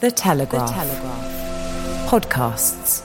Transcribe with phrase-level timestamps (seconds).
[0.00, 0.68] The Telegraph.
[0.68, 2.08] The Telegraph.
[2.08, 3.02] Podcasts.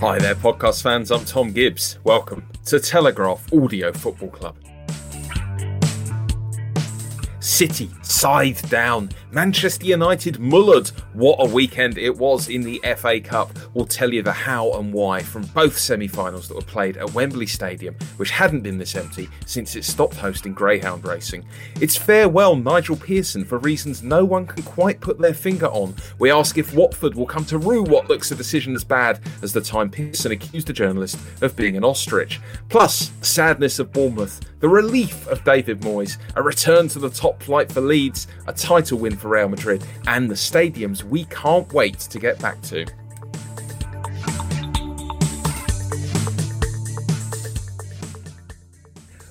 [0.00, 1.12] Hi there, podcast fans.
[1.12, 1.98] I'm Tom Gibbs.
[2.02, 4.56] Welcome to Telegraph Audio Football Club.
[7.38, 9.10] City scythed down.
[9.32, 10.90] Manchester United mullered.
[11.12, 13.50] What a weekend it was in the FA Cup.
[13.74, 17.12] We'll tell you the how and why from both semi finals that were played at
[17.12, 21.44] Wembley Stadium, which hadn't been this empty since it stopped hosting Greyhound racing.
[21.80, 25.94] It's farewell Nigel Pearson for reasons no one can quite put their finger on.
[26.18, 29.52] We ask if Watford will come to rue what looks a decision as bad as
[29.52, 32.40] the time Pearson accused a journalist of being an ostrich.
[32.68, 37.70] Plus, sadness of Bournemouth, the relief of David Moyes, a return to the top flight
[37.70, 42.38] for a title win for Real Madrid, and the stadiums we can't wait to get
[42.40, 42.84] back to.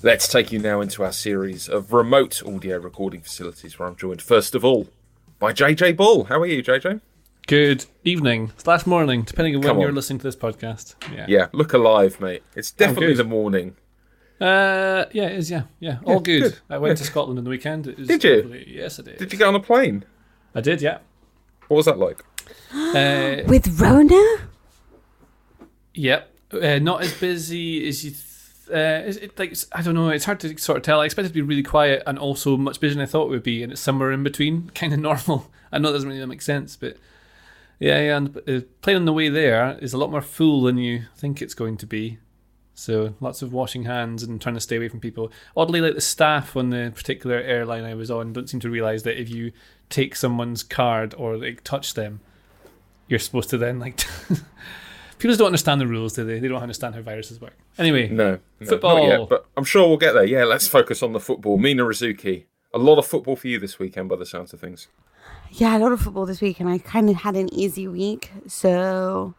[0.02, 4.22] Let's take you now into our series of remote audio recording facilities where I'm joined
[4.22, 4.88] first of all
[5.38, 6.25] by JJ Bull.
[6.25, 7.01] How are you, JJ?
[7.45, 10.95] Good evening slash morning, depending on when Come you're listening to this podcast.
[11.13, 11.25] Yeah.
[11.28, 12.41] Yeah, look alive, mate.
[12.56, 13.75] It's definitely the morning.
[14.41, 15.50] Uh, yeah, it is.
[15.50, 16.00] Yeah, yeah.
[16.03, 16.41] All good.
[16.41, 16.57] good.
[16.69, 17.88] I went to Scotland on the weekend.
[17.88, 18.41] It was Did you?
[18.41, 18.66] lovely.
[18.68, 19.18] Yes, I did.
[19.18, 20.03] Did you get on a plane?
[20.53, 20.81] I did.
[20.81, 21.00] Yeah.
[21.68, 22.23] What was that like?
[22.73, 24.22] Uh, With Rona?
[25.94, 26.31] yep.
[26.51, 28.12] Uh, not as busy as you.
[28.12, 28.22] Th-
[28.72, 30.09] uh, is it like I don't know.
[30.09, 31.02] It's hard to sort of tell.
[31.02, 33.44] I expected to be really quiet and also much busier than I thought it would
[33.44, 35.52] be, and it's somewhere in between, kind of normal.
[35.72, 36.97] I know it doesn't really make sense, but
[37.79, 38.17] yeah, yeah.
[38.17, 41.41] And uh, playing on the way there is a lot more full than you think
[41.41, 42.19] it's going to be.
[42.75, 45.31] So lots of washing hands and trying to stay away from people.
[45.56, 49.03] Oddly, like the staff on the particular airline I was on don't seem to realise
[49.03, 49.53] that if you
[49.90, 52.19] take someone's card or like touch them,
[53.08, 54.03] you're supposed to then like.
[55.18, 56.40] people just don't understand the rules, do they?
[56.40, 57.58] They don't understand how viruses work.
[57.78, 59.08] Anyway, No, no Football.
[59.08, 60.25] Not yet, but I'm sure we'll get there.
[60.25, 61.58] Yeah, let's focus on the football.
[61.58, 62.44] Mina Rzouki.
[62.74, 64.90] A lot of football for you this weekend, by the sounds of things.
[65.52, 68.31] Yeah, a lot of football this week, and I kind of had an easy week,
[68.47, 69.34] so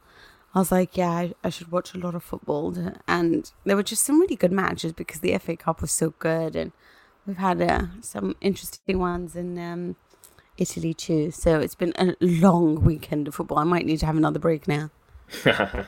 [0.56, 2.74] I was like, yeah, I, I should watch a lot of football.
[3.06, 6.56] And there were just some really good matches because the FA Cup was so good,
[6.56, 6.72] and
[7.26, 9.96] we've had uh, some interesting ones in um,
[10.56, 11.30] Italy too.
[11.30, 13.58] So it's been a long weekend of football.
[13.58, 14.88] I might need to have another break now.
[15.44, 15.84] yeah,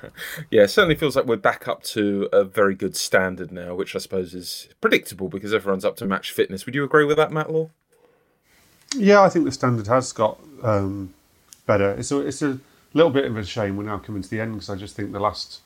[0.50, 4.00] it certainly feels like we're back up to a very good standard now, which I
[4.00, 6.66] suppose is predictable because everyone's up to match fitness.
[6.66, 7.70] Would you agree with that, Matt Law?
[8.94, 11.14] Yeah, I think the standard has got um,
[11.64, 11.92] better.
[11.92, 12.60] It's a, it's a
[12.94, 15.12] little bit of a shame we're now coming to the end because I just think
[15.12, 15.60] the last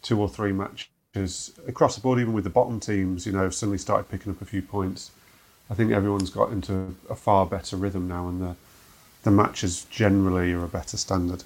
[0.00, 3.54] two or three matches across the board, even with the bottom teams, you know, have
[3.54, 5.10] suddenly started picking up a few points.
[5.70, 8.56] I think everyone's got into a far better rhythm now, and the
[9.22, 11.44] the matches generally are a better standard.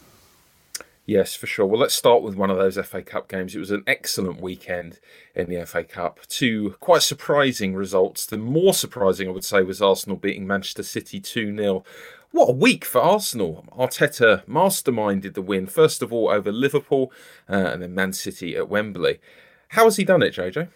[1.05, 1.67] Yes, for sure.
[1.67, 3.55] Well, let's start with one of those FA Cup games.
[3.55, 4.99] It was an excellent weekend
[5.37, 6.19] in the FA Cup.
[6.27, 8.27] Two quite surprising results.
[8.27, 11.85] The more surprising, I would say, was Arsenal beating Manchester City 2 0.
[12.33, 13.65] What a week for Arsenal.
[13.73, 17.13] Arteta masterminded the win, first of all over Liverpool
[17.49, 19.21] uh, and then Man City at Wembley.
[19.69, 20.69] How has he done it, JJ?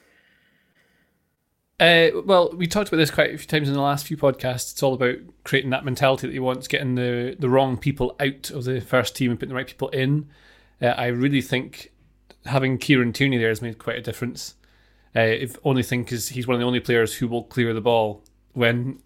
[1.80, 4.72] Uh, well, we talked about this quite a few times in the last few podcasts.
[4.72, 8.50] It's all about creating that mentality that he wants, getting the, the wrong people out
[8.50, 10.28] of the first team and putting the right people in.
[10.82, 11.90] Uh, I really think
[12.44, 14.56] having Kieran Tierney there has made quite a difference.
[15.16, 17.80] Uh, if only thing because he's one of the only players who will clear the
[17.80, 18.22] ball
[18.52, 19.00] when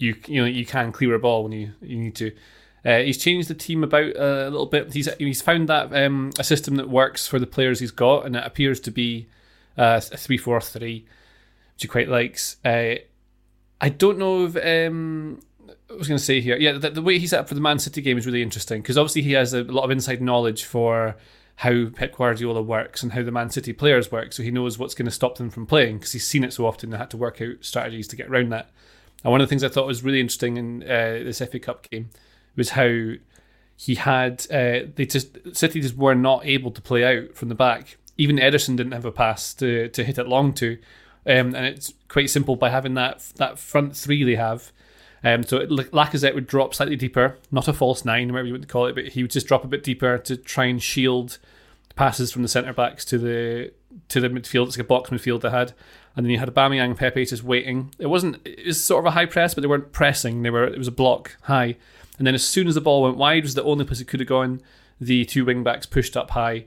[0.00, 2.32] you you know you can clear a ball when you, you need to.
[2.82, 4.92] Uh, he's changed the team about a little bit.
[4.92, 8.34] He's he's found that um, a system that works for the players he's got, and
[8.34, 9.28] it appears to be
[9.76, 11.06] uh, a three four three
[11.74, 12.56] which he quite likes.
[12.64, 12.96] Uh,
[13.80, 15.40] I don't know if um,
[15.90, 16.56] I was going to say here.
[16.58, 18.82] Yeah, the, the way he set up for the Man City game is really interesting
[18.82, 21.16] because obviously he has a lot of inside knowledge for
[21.56, 24.94] how Pep Guardiola works and how the Man City players work, so he knows what's
[24.94, 26.90] going to stop them from playing because he's seen it so often.
[26.90, 28.70] They had to work out strategies to get around that.
[29.22, 31.88] And one of the things I thought was really interesting in uh, this FA Cup
[31.90, 32.10] game
[32.56, 33.12] was how
[33.76, 37.54] he had uh, they just City just were not able to play out from the
[37.54, 37.96] back.
[38.16, 40.78] Even Ederson didn't have a pass to to hit it long to,
[41.26, 44.72] um, and it's quite simple by having that that front three they have.
[45.22, 48.62] Um, so it, Lacazette would drop slightly deeper, not a false nine, whatever you want
[48.62, 51.38] to call it, but he would just drop a bit deeper to try and shield
[51.94, 53.72] passes from the centre backs to the
[54.08, 54.66] to the midfield.
[54.66, 55.72] It's like a box midfield they had,
[56.16, 57.94] and then you had Aubameyang Pepe just waiting.
[57.98, 60.42] It wasn't it was sort of a high press, but they weren't pressing.
[60.42, 61.76] They were it was a block high,
[62.18, 64.20] and then as soon as the ball went wide, was the only place it could
[64.20, 64.60] have gone.
[65.00, 66.66] The two wing backs pushed up high,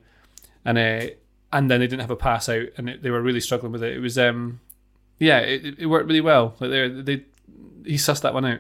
[0.66, 1.08] and uh,
[1.52, 3.84] and then they didn't have a pass out, and it, they were really struggling with
[3.84, 3.96] it.
[3.96, 4.60] It was um,
[5.20, 6.56] yeah, it, it worked really well.
[6.60, 7.26] Like they they
[7.86, 8.60] he sussed that one out.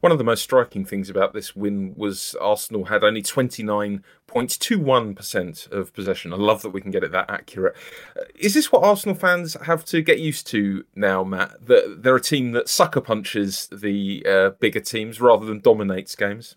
[0.00, 5.92] One of the most striking things about this win was Arsenal had only 29.21% of
[5.92, 6.32] possession.
[6.32, 7.76] I love that we can get it that accurate.
[8.18, 11.66] Uh, is this what Arsenal fans have to get used to now, Matt?
[11.66, 16.56] That they're a team that sucker punches the uh, bigger teams rather than dominates games?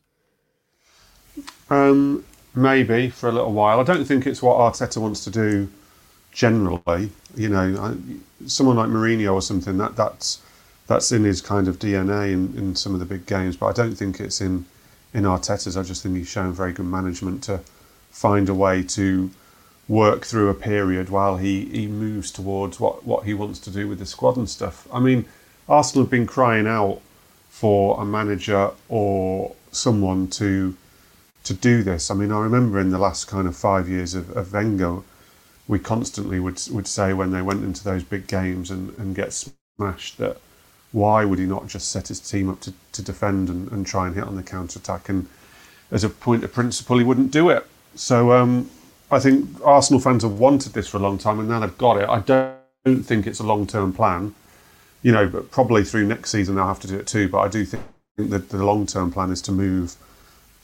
[1.69, 2.25] Um,
[2.55, 3.79] maybe for a little while.
[3.79, 5.69] I don't think it's what Arteta wants to do
[6.31, 7.11] generally.
[7.35, 7.97] You know,
[8.45, 10.41] someone like Mourinho or something, that that's
[10.87, 13.55] that's in his kind of DNA in, in some of the big games.
[13.55, 14.65] But I don't think it's in
[15.13, 15.77] in Arteta's.
[15.77, 17.61] I just think he's shown very good management to
[18.11, 19.29] find a way to
[19.87, 23.87] work through a period while he, he moves towards what, what he wants to do
[23.87, 24.85] with the squad and stuff.
[24.91, 25.25] I mean,
[25.69, 27.01] Arsenal have been crying out
[27.49, 30.75] for a manager or someone to
[31.43, 32.11] to do this.
[32.11, 34.99] I mean, I remember in the last kind of five years of, of Wenger,
[35.65, 39.31] we constantly would would say when they went into those big games and, and get
[39.33, 40.37] smashed that
[40.91, 44.07] why would he not just set his team up to, to defend and, and try
[44.07, 45.09] and hit on the counter attack?
[45.09, 45.27] And
[45.91, 47.65] as a point of principle, he wouldn't do it.
[47.95, 48.69] So um,
[49.11, 51.97] I think Arsenal fans have wanted this for a long time, and now they've got
[51.97, 52.09] it.
[52.09, 54.35] I don't think it's a long term plan,
[55.01, 57.27] you know, but probably through next season they'll have to do it too.
[57.29, 57.83] But I do think
[58.17, 59.95] that the long term plan is to move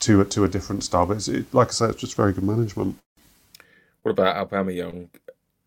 [0.01, 1.05] to a, to a different style.
[1.05, 2.97] But it, like I said, it's just very good management.
[4.01, 5.07] What about Aubameyang,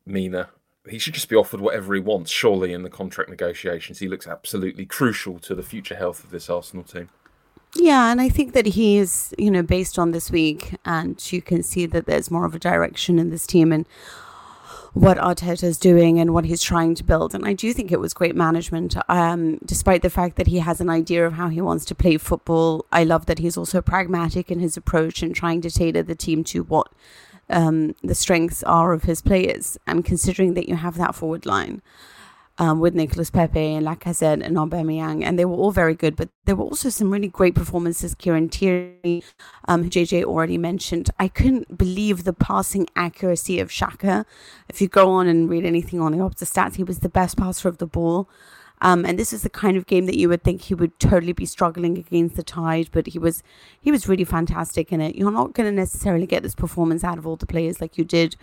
[0.05, 0.51] Mina?
[0.89, 3.99] He should just be offered whatever he wants, surely, in the contract negotiations.
[3.99, 7.09] He looks absolutely crucial to the future health of this Arsenal team.
[7.75, 11.43] Yeah, and I think that he is, you know, based on this week, and you
[11.43, 13.87] can see that there's more of a direction in this team and
[14.97, 17.35] what Arteta is doing and what he's trying to build.
[17.35, 20.81] And I do think it was great management, um, despite the fact that he has
[20.81, 22.87] an idea of how he wants to play football.
[22.91, 26.45] I love that he's also pragmatic in his approach and trying to tailor the team
[26.45, 26.91] to what
[27.49, 29.79] um, the strengths are of his players.
[29.87, 31.83] And considering that you have that forward line
[32.59, 36.29] um, with Nicolas Pepe and Lacazette and Aubameyang, and they were all very good, but
[36.47, 38.15] there were also some really great performances.
[38.15, 39.23] Kieran Tierney,
[39.69, 41.11] um, JJ already mentioned.
[41.19, 44.25] I couldn't believe the passing accuracy of Xhaka.
[44.69, 47.37] If you go on and read anything on the Opta stats, he was the best
[47.37, 48.29] passer of the ball.
[48.83, 51.33] Um, and this is the kind of game that you would think he would totally
[51.33, 53.43] be struggling against the tide, but he was
[53.81, 55.17] he was really fantastic in it.
[55.17, 58.05] You're not going to necessarily get this performance out of all the players like you
[58.05, 58.37] did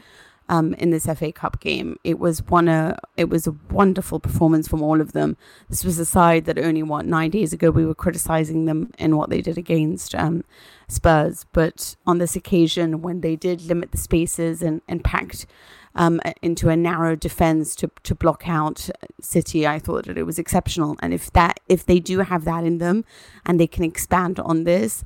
[0.50, 1.98] um, in this FA Cup game.
[2.04, 5.38] It was one a it was a wonderful performance from all of them.
[5.70, 9.16] This was a side that only what nine days ago we were criticizing them in
[9.16, 10.44] what they did against um,
[10.88, 15.46] Spurs, but on this occasion when they did limit the spaces and and packed
[15.96, 18.90] um, into a narrow defense to, to block out
[19.22, 19.68] City.
[19.68, 20.98] I thought that it was exceptional.
[21.02, 23.06] And if that if they do have that in them
[23.46, 25.04] and they can expand on this,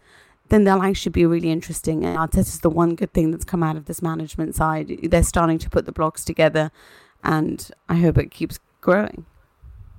[0.50, 2.06] then they'll actually be really interesting.
[2.06, 5.00] And Arteta is the one good thing that's come out of this management side.
[5.04, 6.72] They're starting to put the blocks together,
[7.24, 9.26] and I hope it keeps growing.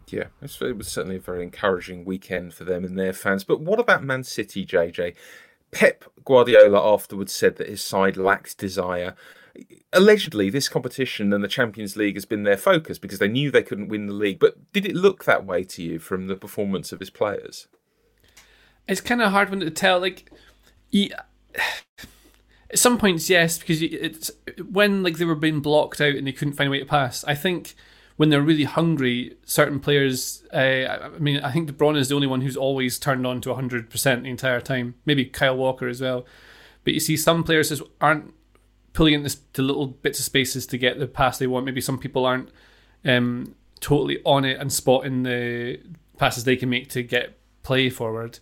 [0.06, 3.44] Yeah, it was certainly a very encouraging weekend for them and their fans.
[3.44, 5.14] But what about Man City, JJ?
[5.70, 9.14] Pep Guardiola afterwards said that his side lacked desire
[9.92, 13.62] allegedly this competition and the Champions League has been their focus because they knew they
[13.62, 14.38] couldn't win the league.
[14.38, 17.68] But did it look that way to you from the performance of his players?
[18.86, 20.00] It's kind of hard one to tell.
[20.00, 20.30] Like,
[20.94, 21.18] at
[22.74, 24.30] some points, yes, because it's
[24.70, 27.24] when like they were being blocked out and they couldn't find a way to pass.
[27.24, 27.74] I think
[28.16, 30.44] when they're really hungry, certain players.
[30.52, 33.40] Uh, I mean, I think De Bruyne is the only one who's always turned on
[33.42, 34.94] to hundred percent the entire time.
[35.06, 36.26] Maybe Kyle Walker as well.
[36.84, 38.34] But you see, some players just aren't
[38.92, 41.66] pulling into to little bits of spaces to get the pass they want.
[41.66, 42.50] Maybe some people aren't
[43.04, 45.80] um, totally on it and spotting the
[46.18, 48.38] passes they can make to get play forward.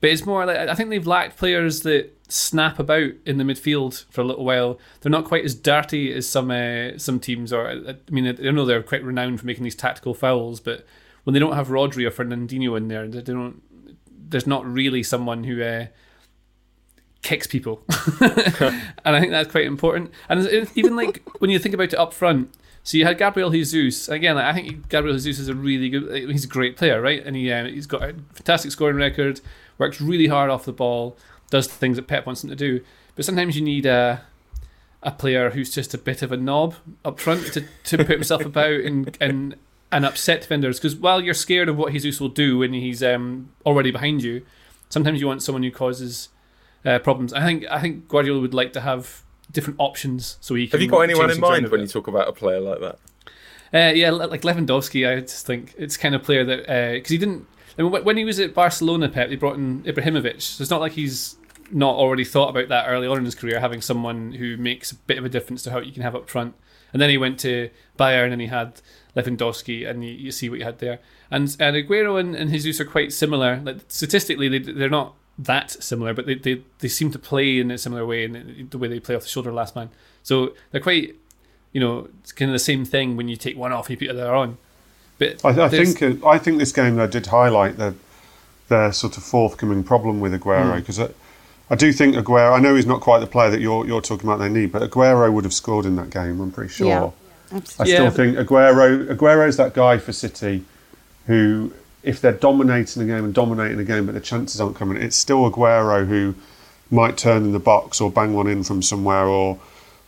[0.00, 4.04] But it's more like I think they've lacked players that snap about in the midfield
[4.10, 4.78] for a little while.
[5.00, 7.68] They're not quite as dirty as some uh, some teams are.
[7.68, 10.86] I mean, I know they're quite renowned for making these tactical fouls, but
[11.22, 13.62] when they don't have Rodri or Fernandinho in there, they don't.
[14.10, 15.86] There's not really someone who uh,
[17.24, 17.82] kicks people,
[18.20, 20.12] and I think that's quite important.
[20.28, 22.54] And even like when you think about it up front,
[22.84, 24.36] so you had Gabriel Jesus again.
[24.36, 26.30] Like, I think Gabriel Jesus is a really good.
[26.30, 27.24] He's a great player, right?
[27.24, 29.40] And he uh, he's got a fantastic scoring record.
[29.78, 31.16] Works really hard off the ball.
[31.50, 32.80] Does the things that Pep wants him to do.
[33.16, 34.22] But sometimes you need a
[35.02, 38.44] a player who's just a bit of a knob up front to, to put himself
[38.44, 39.56] about and and
[39.90, 40.78] and upset defenders.
[40.78, 44.44] Because while you're scared of what Jesus will do when he's um, already behind you,
[44.88, 46.28] sometimes you want someone who causes
[46.84, 47.32] uh, problems.
[47.32, 50.78] I think I think Guardiola would like to have different options so he can.
[50.78, 52.98] Have you got anyone in mind when you talk about a player like that?
[53.72, 57.46] Uh, yeah, like Lewandowski, I just think it's kind of player that because he didn't.
[57.76, 60.40] I mean, when he was at Barcelona, Pep, they brought in Ibrahimovic.
[60.40, 61.36] So it's not like he's
[61.72, 64.94] not already thought about that early on in his career, having someone who makes a
[64.94, 66.54] bit of a difference to how you can have up front.
[66.92, 68.80] And then he went to Bayern and he had
[69.16, 71.00] Lewandowski, and you, you see what you had there.
[71.30, 73.60] And and Aguero and, and Jesus are quite similar.
[73.64, 77.70] Like statistically, they, they're not that similar, but they, they, they seem to play in
[77.70, 79.90] a similar way in the way they play off the shoulder of last man.
[80.22, 81.16] So they're quite,
[81.72, 84.06] you know, it's kind of the same thing when you take one off and you
[84.08, 84.58] put the other on.
[85.18, 87.94] But I, I think uh, I think this game though did highlight the
[88.68, 90.48] their sort of forthcoming problem with Hmm.
[90.48, 91.08] Aguero because I,
[91.70, 92.52] I do think Aguero.
[92.56, 94.38] I know he's not quite the player that you're you're talking about.
[94.38, 96.40] They need, but Aguero would have scored in that game.
[96.40, 96.86] I'm pretty sure.
[96.88, 97.04] Yeah,
[97.52, 97.92] I absolutely.
[97.92, 100.64] Yeah, still but- think Aguero Aguero's that guy for City
[101.26, 101.72] who,
[102.04, 105.16] if they're dominating the game and dominating the game, but the chances aren't coming, it's
[105.16, 106.34] still Aguero who
[106.90, 109.58] might turn in the box or bang one in from somewhere or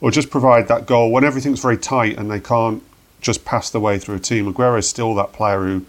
[0.00, 2.82] or just provide that goal when everything's very tight and they can't
[3.22, 4.52] just pass the way through a team.
[4.52, 5.86] Aguero is still that player who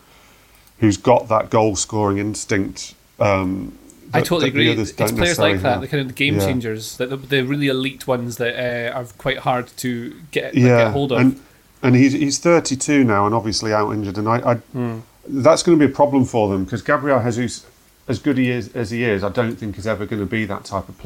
[0.80, 2.96] who's got that goal scoring instinct.
[3.20, 3.78] Um,
[4.14, 4.70] I totally that agree.
[4.72, 5.82] It's players like that, have.
[5.82, 6.46] the kind of the game Yeah.
[6.46, 10.64] changers, the, the, the really elite ones that uh, are quite hard to get, like,
[10.64, 11.20] yeah, get hold of.
[11.20, 11.40] and
[11.84, 15.00] and he's he's 32 now and obviously out injured, and I, I Hmm.
[15.30, 17.66] That's going to be a problem for them because Gabriel Jesus,
[18.08, 20.46] as good he is as he is, I don't think is ever going to be
[20.46, 20.98] that type of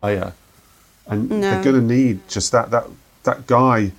[0.00, 0.32] player,
[1.06, 1.40] and No.
[1.40, 2.86] they're going to need just that that
[3.24, 3.92] that guy.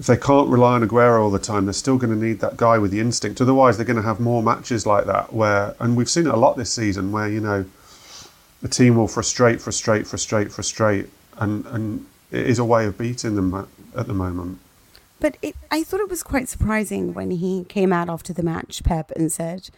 [0.00, 2.56] If they can't rely on Aguero all the time, they're still going to need that
[2.56, 3.40] guy with the instinct.
[3.40, 6.36] Otherwise, they're going to have more matches like that where, and we've seen it a
[6.36, 7.64] lot this season, where you know
[8.62, 11.06] the team will frustrate, frustrate, frustrate, frustrate,
[11.38, 14.58] and and it is a way of beating them at, at the moment.
[15.20, 18.82] But it, I thought it was quite surprising when he came out after the match,
[18.84, 19.70] Pep, and said,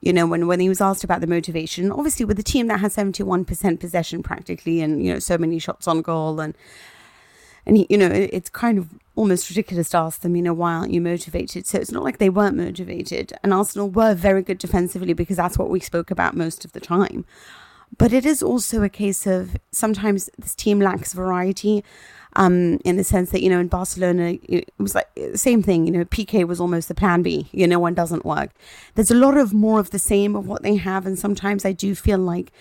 [0.00, 2.80] you know, when, when he was asked about the motivation, obviously with a team that
[2.80, 6.54] has 71% possession practically and, you know, so many shots on goal and,
[7.64, 10.52] and he, you know, it, it's kind of almost ridiculous to ask them, you know,
[10.52, 11.66] why aren't you motivated?
[11.66, 13.32] So it's not like they weren't motivated.
[13.42, 16.80] And Arsenal were very good defensively because that's what we spoke about most of the
[16.80, 17.24] time.
[17.98, 21.82] But it is also a case of sometimes this team lacks variety
[22.36, 25.92] um, in the sense that, you know, in Barcelona, it was like same thing, you
[25.92, 28.50] know, PK was almost the plan B, you know, one doesn't work.
[28.94, 31.06] There's a lot of more of the same of what they have.
[31.06, 32.52] And sometimes I do feel like,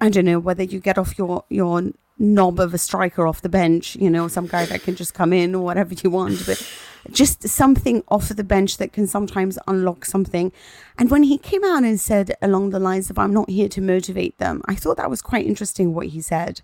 [0.00, 3.48] I don't know, whether you get off your, your knob of a striker off the
[3.48, 6.62] bench, you know, some guy that can just come in or whatever you want, but
[7.10, 10.52] just something off of the bench that can sometimes unlock something.
[10.98, 13.80] And when he came out and said along the lines of, I'm not here to
[13.80, 16.60] motivate them, I thought that was quite interesting what he said.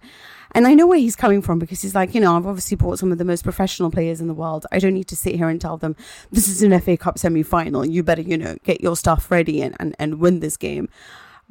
[0.53, 2.99] And I know where he's coming from because he's like, you know, I've obviously bought
[2.99, 4.67] some of the most professional players in the world.
[4.73, 5.97] I don't need to sit here and tell them
[6.31, 7.87] this is an FA Cup semi final.
[7.87, 10.89] You better, you know, get your stuff ready and, and, and win this game.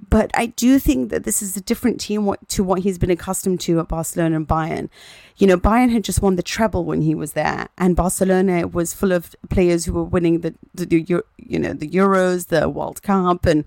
[0.07, 3.59] But I do think that this is a different team to what he's been accustomed
[3.61, 4.89] to at Barcelona and Bayern.
[5.37, 8.93] You know, Bayern had just won the treble when he was there, and Barcelona was
[8.93, 13.01] full of players who were winning the, the, the you know the Euros, the World
[13.03, 13.65] Cup, and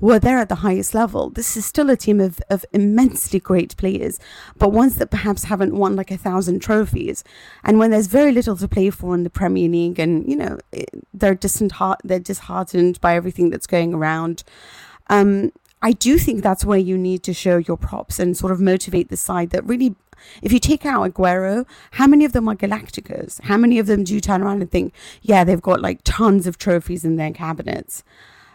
[0.00, 1.30] were there at the highest level.
[1.30, 4.18] This is still a team of, of immensely great players,
[4.56, 7.22] but ones that perhaps haven't won like a thousand trophies.
[7.62, 10.58] And when there's very little to play for in the Premier League, and you know
[10.72, 14.42] it- they're distant, they're disheartened by everything that's going around.
[15.08, 15.52] Um,
[15.82, 19.08] I do think that's where you need to show your props and sort of motivate
[19.08, 19.94] the side that really,
[20.42, 23.40] if you take out Aguero, how many of them are Galacticos?
[23.42, 24.92] How many of them do you turn around and think,
[25.22, 28.04] yeah, they've got like tons of trophies in their cabinets?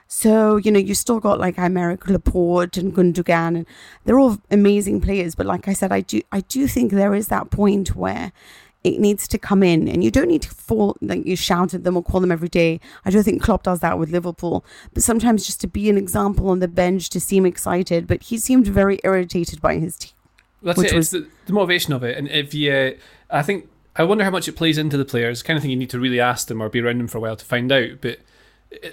[0.07, 3.65] So, you know, you still got like Aymeric Laporte and Gundogan, and
[4.05, 5.35] they're all amazing players.
[5.35, 8.31] But like I said, I do, I do think there is that point where
[8.83, 11.83] it needs to come in, and you don't need to fall like you shout at
[11.83, 12.79] them or call them every day.
[13.03, 16.49] I don't think Klopp does that with Liverpool, but sometimes just to be an example
[16.49, 18.05] on the bench to seem excited.
[18.05, 20.11] But he seemed very irritated by his team.
[20.61, 20.95] That's which it.
[20.95, 22.15] was- It's the, the motivation of it.
[22.15, 22.95] And if you,
[23.31, 25.41] I think, I wonder how much it plays into the players.
[25.41, 27.21] Kind of thing you need to really ask them or be around them for a
[27.21, 28.01] while to find out.
[28.01, 28.19] But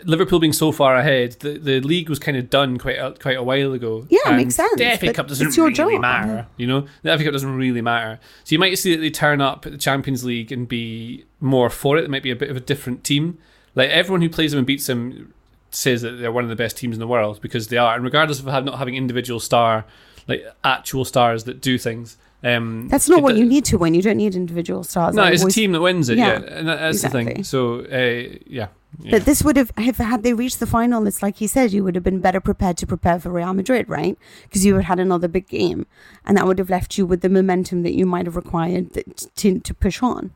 [0.05, 3.37] Liverpool being so far ahead, the, the league was kind of done quite a, quite
[3.37, 4.07] a while ago.
[4.09, 6.01] Yeah, it And makes sense, The FA Cup doesn't it's your really job.
[6.01, 6.47] matter.
[6.57, 8.21] You know, the FA Cup doesn't really matter.
[8.45, 11.69] So you might see that they turn up at the Champions League and be more
[11.71, 12.05] for it.
[12.05, 13.39] It might be a bit of a different team.
[13.75, 15.33] Like everyone who plays them and beats them
[15.71, 17.95] says that they're one of the best teams in the world because they are.
[17.95, 19.85] And regardless of not having individual star
[20.29, 22.17] like actual stars that do things.
[22.45, 23.95] Um, That's not it what you need to win.
[23.95, 25.15] You don't need individual stars.
[25.15, 26.19] No, I it's a team that wins it.
[26.19, 27.45] Yeah, Yeah, and that, that's the thing.
[27.45, 28.69] So uh, yeah,
[29.01, 29.13] yeah.
[29.13, 31.83] But this would have, if had they reached the final, it's like he said, you
[31.85, 34.19] would have been better prepared to prepare for Real Madrid, right?
[34.43, 35.87] Because you would have had another big game,
[36.25, 38.93] and that would have left you with the momentum that you might have required
[39.37, 40.35] to to push on.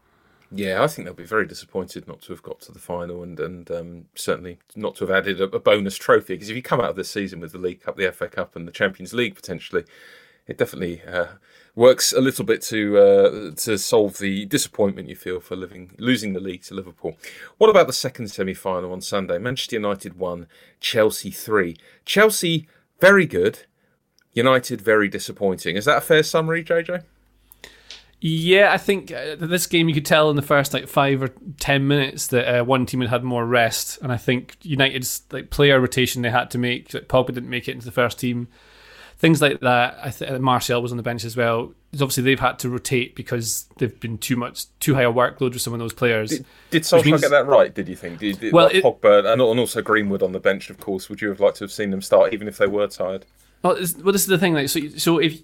[0.52, 3.38] Yeah, I think they'll be very disappointed not to have got to the final and
[3.40, 6.34] and um, certainly not to have added a, a bonus trophy.
[6.34, 8.54] Because if you come out of this season with the League Cup, the FA Cup,
[8.56, 9.84] and the Champions League potentially,
[10.46, 11.26] it definitely uh,
[11.76, 16.33] works a little bit to uh, to solve the disappointment you feel for living losing
[16.33, 17.16] the league to Liverpool.
[17.59, 19.38] What about the second semi final on Sunday?
[19.38, 20.49] Manchester United one,
[20.80, 21.76] Chelsea three.
[22.04, 22.66] Chelsea
[23.00, 23.61] very good,
[24.33, 25.76] United very disappointing.
[25.76, 27.04] Is that a fair summary, JJ?
[28.18, 31.28] Yeah, I think uh, this game you could tell in the first like five or
[31.61, 35.50] ten minutes that uh, one team had had more rest, and I think United's like
[35.50, 36.95] player rotation they had to make.
[36.95, 38.49] Like Pogba didn't make it into the first team,
[39.18, 39.99] things like that.
[40.02, 41.73] I think uh, Martial was on the bench as well.
[41.92, 45.52] It's obviously they've had to rotate because they've been too much too high a workload
[45.52, 46.30] with some of those players.
[46.30, 47.75] Did, did Solskjaer means- get that right?
[47.75, 48.18] Did you think?
[48.18, 51.08] Did, did Well, like it- Pogba and, also Greenwood on the bench, of course.
[51.08, 53.25] Would you have liked to have seen them start, even if they were tired?
[53.62, 54.54] Well, this, well, this is the thing.
[54.54, 55.40] Like, so, so if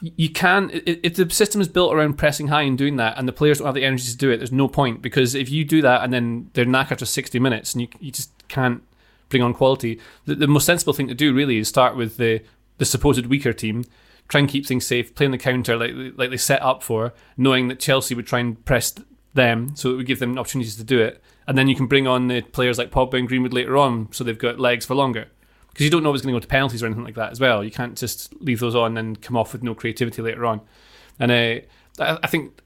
[0.00, 3.28] you can, if if the system is built around pressing high and doing that, and
[3.28, 5.64] the players don't have the energy to do it, there's no point because if you
[5.64, 8.82] do that and then they're knackered after 60 minutes, and you you just can't
[9.28, 10.00] bring on quality.
[10.26, 12.42] The, the most sensible thing to do really is start with the
[12.82, 13.84] the supposed weaker team,
[14.26, 17.14] try and keep things safe, play on the counter like like they set up for,
[17.36, 18.92] knowing that Chelsea would try and press
[19.34, 22.08] them, so it would give them opportunities to do it, and then you can bring
[22.08, 25.28] on the players like Pogba and Greenwood later on, so they've got legs for longer
[25.68, 27.40] because you don't know it's going to go to penalties or anything like that as
[27.40, 27.64] well.
[27.64, 30.60] You can't just leave those on and come off with no creativity later on.
[31.18, 32.60] And uh, I, I think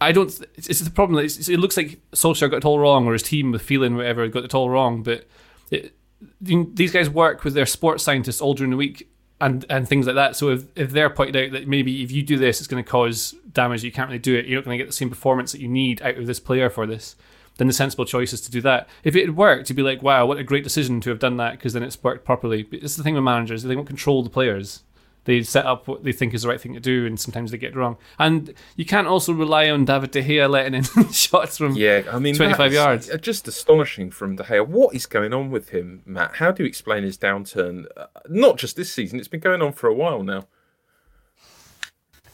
[0.00, 0.28] I don't.
[0.56, 1.24] It's, it's the problem.
[1.24, 4.26] It's, it looks like Solskjaer got it all wrong, or his team with feeling whatever
[4.28, 5.02] got it all wrong.
[5.02, 5.26] But
[5.70, 5.94] it,
[6.40, 9.08] these guys work with their sports scientists all during the week
[9.42, 10.36] and and things like that.
[10.36, 12.90] So if if they're pointed out that maybe if you do this, it's going to
[12.90, 14.46] cause damage, you can't really do it.
[14.46, 16.70] You're not going to get the same performance that you need out of this player
[16.70, 17.16] for this.
[17.58, 18.88] Then the sensible choice is to do that.
[19.04, 21.36] If it had worked, you'd be like, wow, what a great decision to have done
[21.36, 22.62] that because then it's worked properly.
[22.62, 24.84] But it's the thing with managers; they don't control the players.
[25.24, 27.58] They set up what they think is the right thing to do, and sometimes they
[27.58, 27.96] get it wrong.
[28.18, 30.82] And you can't also rely on David De Gea letting in
[31.12, 33.10] shots from Yeah, I mean, 25 yards.
[33.20, 34.66] Just astonishing from De Gea.
[34.66, 36.36] What is going on with him, Matt?
[36.36, 37.86] How do you explain his downturn?
[37.96, 40.46] Uh, not just this season; it's been going on for a while now.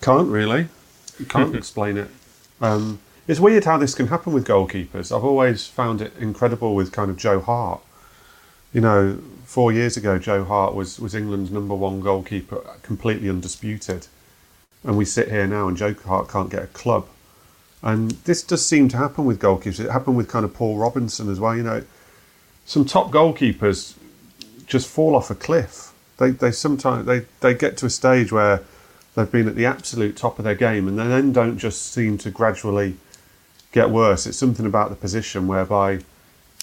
[0.01, 0.69] Can't really.
[1.29, 2.09] Can't explain it.
[2.61, 5.15] Um, it's weird how this can happen with goalkeepers.
[5.15, 7.83] I've always found it incredible with kind of Joe Hart.
[8.73, 14.07] You know, four years ago, Joe Hart was, was England's number one goalkeeper, completely undisputed.
[14.85, 17.07] And we sit here now and Joe Hart can't get a club.
[17.83, 19.81] And this does seem to happen with goalkeepers.
[19.81, 21.57] It happened with kind of Paul Robinson as well.
[21.57, 21.83] You know,
[22.67, 23.95] some top goalkeepers
[24.67, 25.95] just fall off a cliff.
[26.19, 28.63] They, they sometimes they, they get to a stage where
[29.15, 32.19] they've been at the absolute top of their game and they then don't just seem
[32.19, 32.97] to gradually
[33.73, 34.27] get worse.
[34.27, 36.01] It's something about the position whereby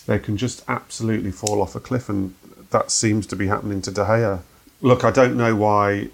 [0.06, 2.36] they can just absolutely fall off a cliff, and
[2.72, 4.42] that seems to be happening to De Gea.
[4.82, 6.10] Look, I don't know why.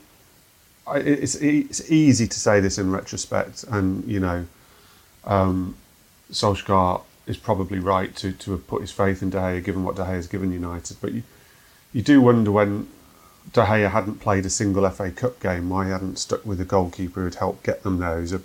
[0.87, 4.45] I, it's, it's easy to say this in retrospect, and you know,
[5.25, 5.75] um,
[6.31, 9.95] Solskjaer is probably right to, to have put his faith in De Gea, given what
[9.95, 10.97] De Gea has given United.
[11.01, 11.23] But you,
[11.93, 12.87] you do wonder when
[13.53, 16.65] De Gea hadn't played a single FA Cup game, why he hadn't stuck with a
[16.65, 18.19] goalkeeper who'd helped get them there.
[18.19, 18.41] He's a,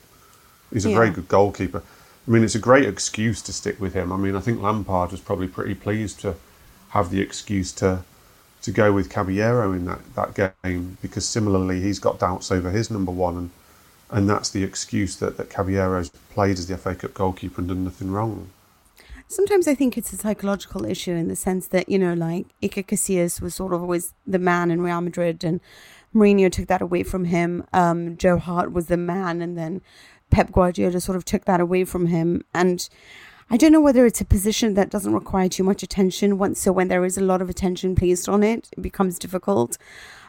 [0.73, 1.83] he's a very good goalkeeper.
[2.27, 4.11] I mean, it's a great excuse to stick with him.
[4.13, 6.35] I mean, I think Lampard was probably pretty pleased to
[6.91, 8.03] have the excuse to
[8.63, 12.91] to go with Caballero in that, that game because similarly he's got doubts over his
[12.91, 13.51] number one and
[14.11, 17.85] and that's the excuse that, that Caballero's played as the FA Cup goalkeeper and done
[17.85, 18.51] nothing wrong.
[19.29, 22.87] Sometimes I think it's a psychological issue in the sense that, you know, like Iker
[22.87, 25.61] Casillas was sort of always the man in Real Madrid and
[26.15, 27.65] Mourinho took that away from him.
[27.73, 29.83] Um, Joe Hart was the man and then
[30.31, 32.45] Pep Guardiola sort of took that away from him.
[32.55, 32.89] And
[33.49, 36.39] I don't know whether it's a position that doesn't require too much attention.
[36.39, 39.79] Once so when there is a lot of attention placed on it, it becomes difficult.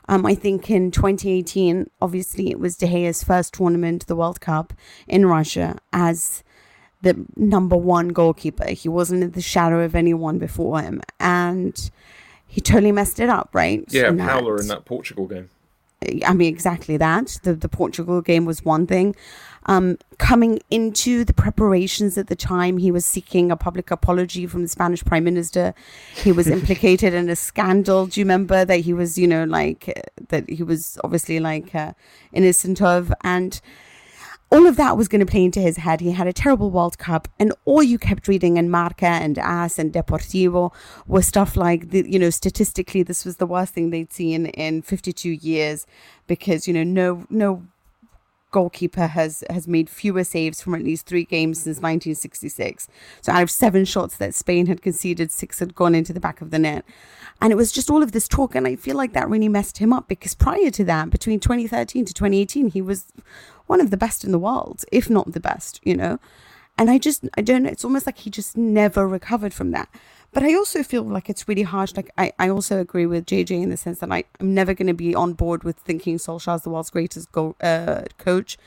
[0.08, 4.74] Um, I think in 2018, obviously it was De Gea's first tournament, the World Cup
[5.08, 6.44] in Russia, as
[7.02, 8.70] the number one goalkeeper.
[8.70, 11.90] He wasn't in the shadow of anyone before him, and
[12.48, 13.84] he totally messed it up, right?
[13.90, 14.18] Yeah, In
[14.62, 15.50] in that Portugal game.
[16.26, 17.40] I mean, exactly that.
[17.44, 19.16] The the Portugal game was one thing.
[19.66, 24.62] Um, coming into the preparations at the time, he was seeking a public apology from
[24.62, 25.74] the Spanish Prime Minister.
[26.16, 28.06] He was implicated in a scandal.
[28.06, 31.76] Do you remember that he was, you know, like uh, that he was obviously like
[31.76, 31.94] uh,
[32.32, 33.12] innocent of?
[33.24, 33.60] And
[34.52, 36.00] all of that was going to play into his head.
[36.00, 39.78] He had a terrible World Cup, and all you kept reading in Marca and AS
[39.78, 40.74] and Deportivo
[41.06, 44.82] was stuff like, the, you know, statistically, this was the worst thing they'd seen in
[44.82, 45.86] 52 years
[46.28, 47.64] because, you know, no, no
[48.52, 52.88] goalkeeper has has made fewer saves from at least three games since 1966.
[53.22, 56.42] So out of seven shots that Spain had conceded, six had gone into the back
[56.42, 56.86] of the net.
[57.42, 59.78] And it was just all of this talk, and I feel like that really messed
[59.78, 63.06] him up because prior to that, between 2013 to 2018, he was
[63.68, 66.20] one of the best in the world, if not the best, you know?
[66.78, 69.90] And I just, I don't know, it's almost like he just never recovered from that.
[70.32, 71.94] But I also feel like it's really harsh.
[71.96, 74.88] Like, I, I also agree with JJ in the sense that I, I'm never going
[74.88, 78.58] to be on board with thinking Solskjaer's the world's greatest go, uh, coach.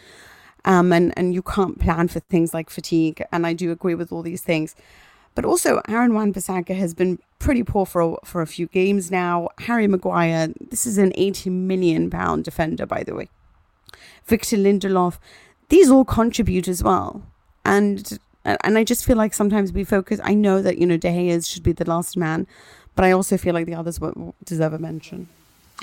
[0.64, 3.22] Um, and, and you can't plan for things like fatigue.
[3.30, 4.74] And I do agree with all these things.
[5.34, 9.48] But also, Aaron Wan-Bissaka has been pretty poor for a, for a few games now.
[9.58, 13.28] Harry Maguire, this is an 80 million pound defender, by the way.
[14.26, 15.18] Victor Lindelof,
[15.68, 17.22] these all contribute as well.
[17.64, 20.20] And and I just feel like sometimes we focus.
[20.24, 22.46] I know that you know De Gea should be the last man,
[22.94, 24.00] but I also feel like the others
[24.44, 25.28] deserve a mention.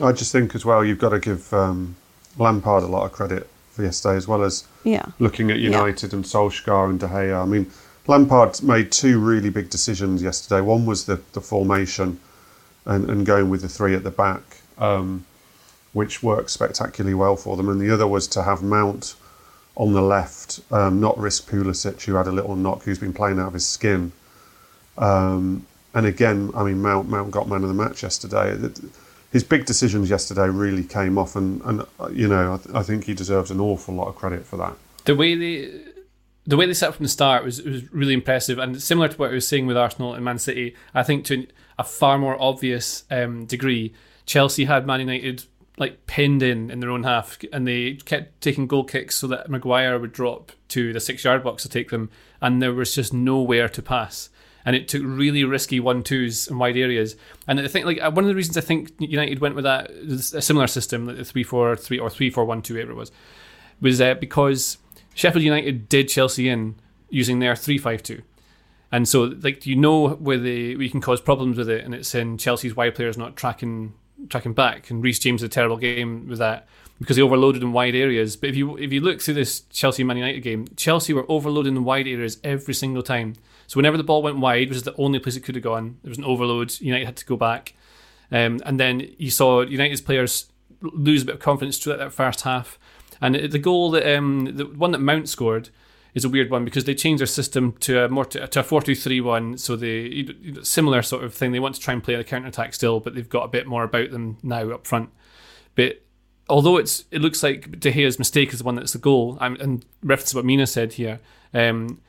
[0.01, 1.95] I just think as well you've got to give um,
[2.37, 5.05] Lampard a lot of credit for yesterday, as well as yeah.
[5.19, 6.17] looking at United yeah.
[6.17, 7.41] and Solskjaer and De Gea.
[7.41, 7.71] I mean,
[8.07, 10.61] Lampard made two really big decisions yesterday.
[10.61, 12.19] One was the the formation
[12.85, 14.41] and, and going with the three at the back.
[14.77, 15.25] Um,
[15.97, 19.15] which worked spectacularly well for them, and the other was to have Mount
[19.75, 23.39] on the left, um, not risk Pulisic, who had a little knock, who's been playing
[23.39, 24.11] out of his skin.
[24.99, 28.55] Um, and again, I mean, Mount Mount got man of the match yesterday.
[29.31, 33.05] His big decisions yesterday really came off, and, and you know, I, th- I think
[33.05, 34.75] he deserves an awful lot of credit for that.
[35.05, 35.81] The way they
[36.45, 39.17] the way they set up from the start was was really impressive, and similar to
[39.17, 40.75] what I was saying with Arsenal and Man City.
[40.93, 41.47] I think to
[41.79, 43.93] a far more obvious um, degree,
[44.27, 45.45] Chelsea had Man United
[45.77, 49.49] like pinned in in their own half, and they kept taking goal kicks so that
[49.49, 52.09] Maguire would drop to the six yard box to take them,
[52.41, 54.29] and there was just nowhere to pass.
[54.65, 57.15] And it took really risky one twos in wide areas.
[57.47, 60.41] And I think like one of the reasons I think United went with that a
[60.41, 63.11] similar system, like the three four three or three four one two whatever it was,
[63.79, 64.77] was uh, because
[65.13, 66.75] Sheffield United did Chelsea in
[67.09, 68.23] using their three five two.
[68.91, 72.13] And so, like, you know where the we can cause problems with it, and it's
[72.15, 73.93] in Chelsea's wide players not tracking
[74.29, 76.67] tracking back, and Reece James had a terrible game with that
[76.99, 78.35] because he overloaded in wide areas.
[78.35, 81.75] But if you if you look through this Chelsea Man United game, Chelsea were overloading
[81.75, 83.35] in wide areas every single time.
[83.67, 85.97] So whenever the ball went wide, which is the only place it could have gone,
[86.01, 86.79] there was an overload.
[86.79, 87.73] United had to go back,
[88.31, 90.47] um, and then you saw United's players
[90.81, 92.79] lose a bit of confidence throughout that first half.
[93.19, 95.69] And the goal that um, the one that Mount scored
[96.17, 98.63] is a weird one because they changed their system to a more to, to a
[98.63, 99.57] four two three one.
[99.57, 100.27] So the
[100.63, 101.51] similar sort of thing.
[101.51, 103.67] They want to try and play a counter attack still, but they've got a bit
[103.67, 105.11] more about them now up front.
[105.75, 106.01] But
[106.49, 109.55] although it's it looks like De Gea's mistake is the one that's the goal, I'm,
[109.57, 111.19] and reference to what Mina said here.
[111.53, 112.01] Um,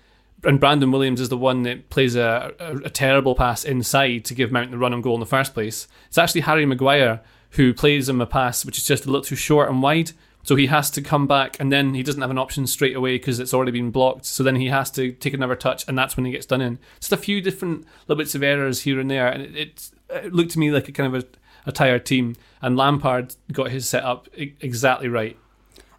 [0.44, 4.34] and Brandon Williams is the one that plays a, a, a, terrible pass inside to
[4.34, 5.88] give Mount the run on goal in the first place.
[6.06, 9.36] It's actually Harry Maguire who plays him a pass which is just a little too
[9.36, 10.12] short and wide.
[10.48, 13.16] So he has to come back, and then he doesn't have an option straight away
[13.16, 14.24] because it's already been blocked.
[14.24, 16.78] So then he has to take another touch, and that's when he gets done in.
[17.00, 20.32] Just a few different little bits of errors here and there, and it, it, it
[20.32, 21.26] looked to me like a kind of a,
[21.68, 22.34] a tired team.
[22.62, 25.36] And Lampard got his set setup exactly right.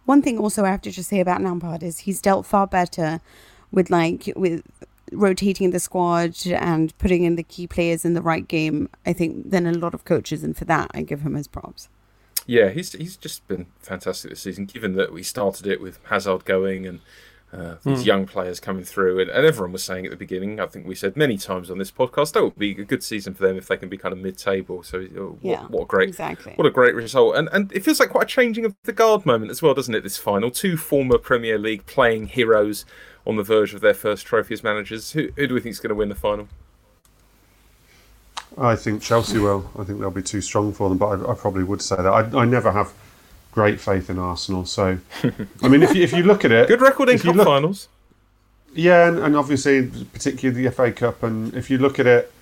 [0.04, 3.20] One thing also I have to just say about Lampard is he's dealt far better
[3.70, 4.64] with like with
[5.12, 8.88] rotating the squad and putting in the key players in the right game.
[9.06, 11.88] I think than a lot of coaches, and for that I give him his props.
[12.50, 14.64] Yeah, he's he's just been fantastic this season.
[14.64, 16.98] Given that we started it with Hazard going and
[17.52, 18.06] uh, these mm.
[18.06, 20.96] young players coming through, and, and, everyone was saying at the beginning, I think we
[20.96, 23.68] said many times on this podcast, that would be a good season for them if
[23.68, 24.82] they can be kind of mid-table.
[24.82, 26.54] So, uh, what, yeah, what a great, exactly.
[26.56, 29.24] what a great result, and and it feels like quite a changing of the guard
[29.24, 30.02] moment as well, doesn't it?
[30.02, 32.84] This final, two former Premier League playing heroes
[33.24, 35.12] on the verge of their first trophy as managers.
[35.12, 36.48] Who, who do we think is going to win the final?
[38.58, 39.70] I think Chelsea will.
[39.78, 42.06] I think they'll be too strong for them, but I, I probably would say that.
[42.06, 42.92] I, I, never have
[43.52, 44.66] great faith in Arsenal.
[44.66, 44.98] So,
[45.62, 47.88] I mean, if you, if you look at it, good record in cup look, finals.
[48.74, 51.22] Yeah, and, and, obviously, particularly the FA Cup.
[51.22, 52.32] And if you look at it,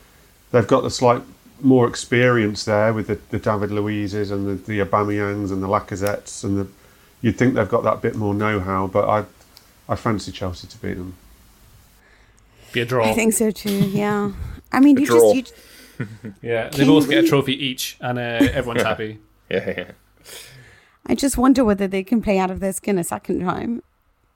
[0.51, 1.23] they've got the slight
[1.61, 6.45] more experience there with the, the David Luizes and the, the Aubameyangs and the Lacazettes,
[6.45, 6.69] and the,
[7.21, 8.87] you'd think they've got that bit more know-how.
[8.87, 9.25] But I,
[9.89, 11.15] I fancy Chelsea to beat them.
[12.73, 13.05] Be a draw.
[13.05, 13.71] I think so too.
[13.71, 14.33] Yeah.
[14.71, 15.35] I mean, a you draw.
[15.35, 15.53] just.
[15.53, 15.63] You,
[16.43, 19.19] yeah, they both get a trophy each, and uh, everyone's happy.
[19.51, 19.91] yeah, yeah.
[21.07, 23.83] I just wonder whether they can play out of their skin a second time.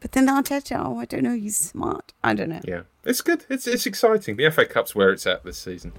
[0.01, 2.13] But then Arteta, oh, I don't know, he's smart.
[2.25, 2.61] I don't know.
[2.65, 3.45] Yeah, it's good.
[3.49, 4.37] It's it's exciting.
[4.37, 5.93] The FA Cup's where it's at this season.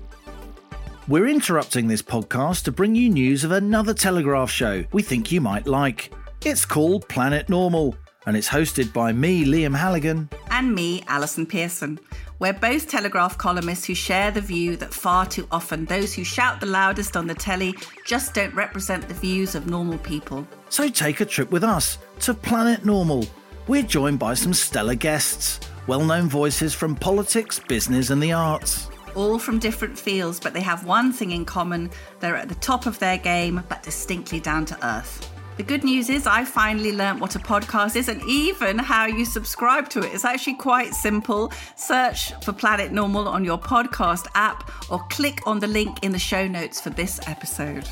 [1.08, 5.42] We're interrupting this podcast to bring you news of another Telegraph show we think you
[5.42, 6.14] might like.
[6.46, 7.96] It's called Planet Normal
[8.26, 10.30] and it's hosted by me, Liam Halligan.
[10.50, 12.00] And me, Allison Pearson.
[12.40, 16.60] We're both Telegraph columnists who share the view that far too often those who shout
[16.60, 20.48] the loudest on the telly just don't represent the views of normal people.
[20.70, 23.26] So take a trip with us to Planet Normal.
[23.68, 28.90] We're joined by some stellar guests, well known voices from politics, business, and the arts.
[29.16, 32.88] All from different fields, but they have one thing in common they're at the top
[32.88, 35.33] of their game, but distinctly down to earth.
[35.56, 39.24] The good news is, I finally learnt what a podcast is and even how you
[39.24, 40.06] subscribe to it.
[40.06, 41.52] It's actually quite simple.
[41.76, 46.18] Search for Planet Normal on your podcast app or click on the link in the
[46.18, 47.88] show notes for this episode.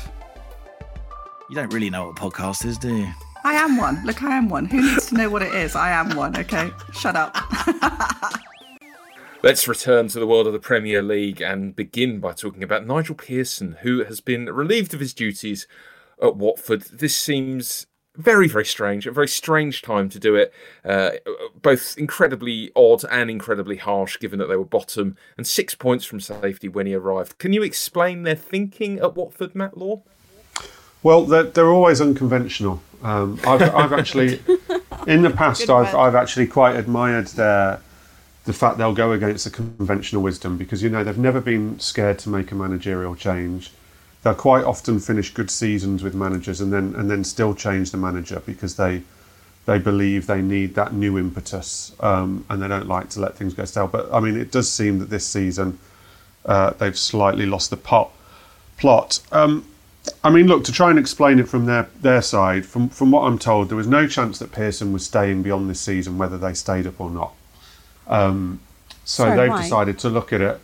[1.48, 3.08] You don't really know what a podcast is, do you?
[3.44, 4.04] I am one.
[4.04, 4.64] Look, I am one.
[4.64, 5.76] Who needs to know what it is?
[5.76, 6.68] I am one, okay?
[6.92, 7.36] Shut up.
[9.44, 13.14] Let's return to the world of the Premier League and begin by talking about Nigel
[13.14, 15.68] Pearson, who has been relieved of his duties
[16.22, 16.82] at Watford.
[16.82, 20.52] This seems very, very strange, a very strange time to do it.
[20.84, 21.12] Uh,
[21.60, 26.20] both incredibly odd and incredibly harsh, given that they were bottom and six points from
[26.20, 27.38] safety when he arrived.
[27.38, 30.02] Can you explain their thinking at Watford, Matt Law?
[31.02, 32.82] Well, they're, they're always unconventional.
[33.02, 34.40] Um, I've, I've actually,
[35.06, 37.80] in the past, I've, I've actually quite admired their
[38.44, 42.18] the fact they'll go against the conventional wisdom because you know they've never been scared
[42.18, 43.70] to make a managerial change
[44.22, 47.98] they'll quite often finish good seasons with managers and then and then still change the
[47.98, 49.02] manager because they
[49.66, 53.54] they believe they need that new impetus um, and they don't like to let things
[53.54, 53.86] go stale.
[53.86, 55.78] But I mean, it does seem that this season
[56.44, 58.10] uh, they've slightly lost the pot
[58.76, 59.20] plot.
[59.30, 59.64] Um,
[60.24, 62.66] I mean, look to try and explain it from their their side.
[62.66, 65.80] From from what I'm told, there was no chance that Pearson was staying beyond this
[65.80, 67.32] season, whether they stayed up or not.
[68.08, 68.60] Um,
[69.04, 69.62] so Sorry, they've why?
[69.62, 70.60] decided to look at it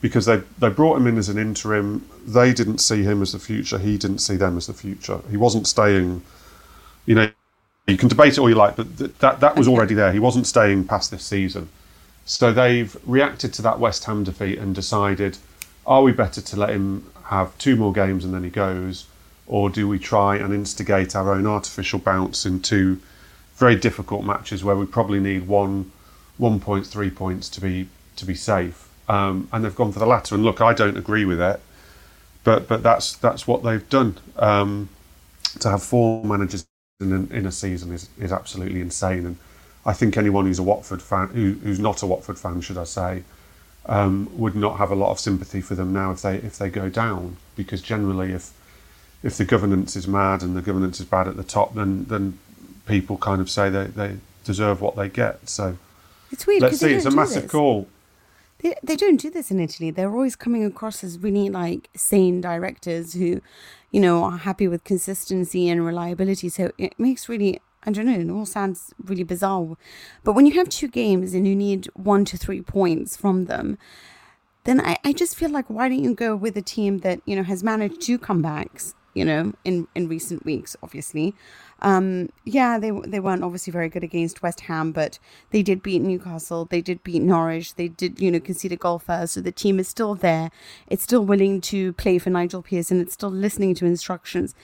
[0.00, 2.06] because they they brought him in as an interim.
[2.26, 3.78] They didn't see him as the future.
[3.78, 5.20] He didn't see them as the future.
[5.30, 6.22] He wasn't staying.
[7.06, 7.30] You know,
[7.88, 10.12] you can debate it all you like, but th- that that was already there.
[10.12, 11.70] He wasn't staying past this season.
[12.26, 15.38] So they've reacted to that West Ham defeat and decided:
[15.86, 19.06] Are we better to let him have two more games and then he goes,
[19.46, 23.00] or do we try and instigate our own artificial bounce in two
[23.56, 25.92] very difficult matches where we probably need one
[26.38, 28.87] one point three points to be to be safe?
[29.08, 30.34] Um, and they've gone for the latter.
[30.34, 31.60] And look, I don't agree with it,
[32.44, 34.16] but but that's that's what they've done.
[34.36, 34.88] Um,
[35.60, 36.66] to have four managers
[37.00, 39.26] in, a- in a season is, is absolutely insane.
[39.26, 39.36] And
[39.86, 42.84] I think anyone who's a Watford fan, who, who's not a Watford fan, should I
[42.84, 43.22] say,
[43.86, 46.68] um, would not have a lot of sympathy for them now if they if they
[46.70, 47.36] go down.
[47.56, 48.52] Because generally, if
[49.22, 52.38] if the governance is mad and the governance is bad at the top, then then
[52.86, 55.48] people kind of say they, they deserve what they get.
[55.48, 55.76] So
[56.30, 56.92] It's weird Let's see.
[56.94, 57.52] It's a massive this.
[57.52, 57.88] call.
[58.60, 59.90] They, they don't do this in Italy.
[59.90, 63.40] They're always coming across as really like sane directors who,
[63.90, 66.48] you know, are happy with consistency and reliability.
[66.48, 69.76] So it makes really, I don't know, it all sounds really bizarre.
[70.24, 73.78] But when you have two games and you need one to three points from them,
[74.64, 77.36] then I, I just feel like why don't you go with a team that, you
[77.36, 81.34] know, has managed two comebacks, you know, in, in recent weeks, obviously.
[81.80, 85.18] Um, yeah, they they weren't obviously very good against West Ham, but
[85.50, 86.64] they did beat Newcastle.
[86.64, 87.74] They did beat Norwich.
[87.74, 89.34] They did, you know, concede a goal first.
[89.34, 90.50] So the team is still there.
[90.88, 93.00] It's still willing to play for Nigel Pearson.
[93.00, 94.54] It's still listening to instructions.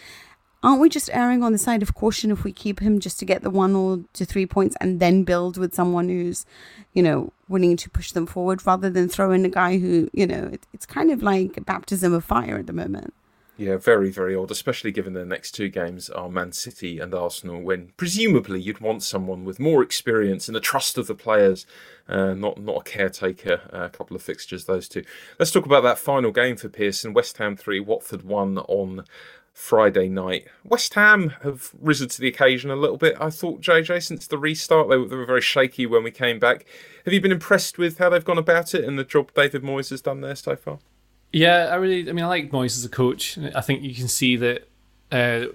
[0.65, 3.27] Aren't we just erring on the side of caution if we keep him just to
[3.27, 6.47] get the one or to three points and then build with someone who's,
[6.95, 10.27] you know, willing to push them forward rather than throw in a guy who, you
[10.27, 13.13] know, it, it's kind of like baptism of fire at the moment.
[13.57, 17.61] Yeah, very, very odd, especially given the next two games are Man City and Arsenal,
[17.61, 21.65] when presumably you'd want someone with more experience and the trust of the players,
[22.09, 23.61] uh, not not a caretaker.
[23.73, 25.05] A couple of fixtures, those two.
[25.39, 27.13] Let's talk about that final game for Pearson.
[27.13, 29.05] West Ham 3, Watford 1 on
[29.53, 30.49] Friday night.
[30.65, 34.37] West Ham have risen to the occasion a little bit, I thought, JJ, since the
[34.37, 34.91] restart.
[34.91, 36.67] They were, they were very shaky when we came back.
[37.05, 39.91] Have you been impressed with how they've gone about it and the job David Moyes
[39.91, 40.81] has done there so far?
[41.35, 42.09] Yeah, I really.
[42.09, 43.39] I mean, I like Moyes as a coach.
[43.55, 44.69] I think you can see that
[45.11, 45.47] uh,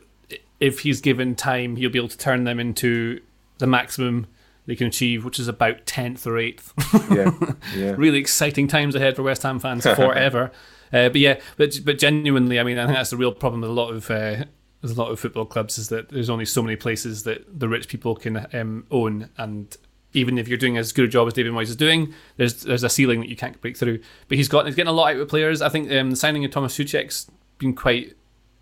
[0.59, 3.21] if he's given time, he'll be able to turn them into
[3.59, 4.27] the maximum
[4.65, 6.73] they can achieve, which is about tenth or eighth.
[7.09, 7.31] Yeah,
[7.75, 7.91] yeah.
[7.97, 10.51] really exciting times ahead for West Ham fans forever.
[10.93, 13.69] uh, but yeah, but but genuinely, I mean, I think that's the real problem with
[13.69, 14.11] a lot of.
[14.11, 14.45] Uh,
[14.81, 17.67] with a lot of football clubs is that there's only so many places that the
[17.67, 19.75] rich people can um, own, and
[20.13, 22.83] even if you're doing as good a job as David Moyes is doing, there's there's
[22.83, 23.99] a ceiling that you can't break through.
[24.27, 25.61] But he's got he's getting a lot out of players.
[25.61, 28.15] I think um, the signing of Thomas Soucek's been quite.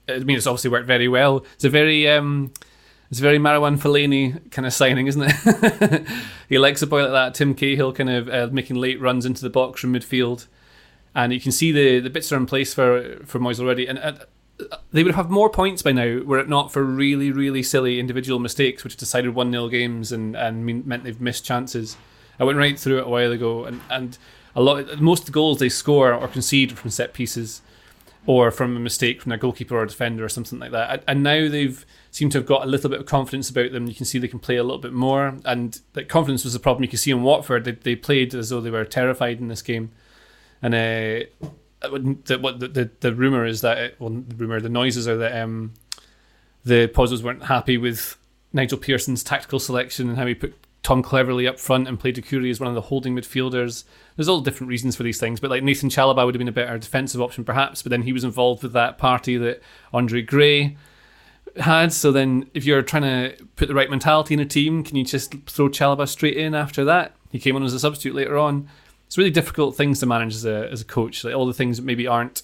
[0.10, 1.46] I mean, it's obviously worked very well.
[1.56, 2.52] It's a very um,
[3.10, 6.08] it's a very Marwan Fellaini kind of signing, isn't it?
[6.50, 7.36] he likes a boy like that.
[7.36, 10.48] Tim Cahill kind of uh, making late runs into the box from midfield,
[11.16, 13.88] and you can see the the bits are in place for for Moyes already.
[13.88, 14.14] And uh,
[14.92, 18.40] they would have more points by now were it not for really, really silly individual
[18.40, 21.98] mistakes, which decided 1 0 games and, and mean, meant they've missed chances.
[22.40, 24.18] I went right through it a while ago, and, and
[24.56, 27.62] a lot most of the goals they score or concede from set pieces
[28.26, 31.04] or from a mistake from their goalkeeper or defender or something like that.
[31.08, 33.88] And now they've seemed to have got a little bit of confidence about them.
[33.88, 36.60] You can see they can play a little bit more, and that confidence was the
[36.60, 36.84] problem.
[36.84, 39.62] You can see in Watford they, they played as though they were terrified in this
[39.62, 39.92] game,
[40.62, 41.48] and uh,
[41.82, 45.18] the, what the, the, the rumor is that it, well the rumor the noises are
[45.18, 45.74] that um,
[46.64, 48.18] the Pozzos weren't happy with
[48.54, 52.50] Nigel Pearson's tactical selection and how he put Tom Cleverley up front and played Doucouré
[52.50, 53.84] as one of the holding midfielders.
[54.16, 56.54] There's all different reasons for these things, but like Nathan Chalobah would have been a
[56.54, 59.62] better defensive option perhaps, but then he was involved with that party that
[59.94, 60.78] Andre Gray
[61.58, 61.92] had.
[61.92, 65.04] So then, if you're trying to put the right mentality in a team, can you
[65.04, 67.16] just throw Chalobah straight in after that?
[67.32, 68.70] He came on as a substitute later on
[69.08, 71.24] it's really difficult things to manage as a as a coach.
[71.24, 72.44] Like all the things that maybe aren't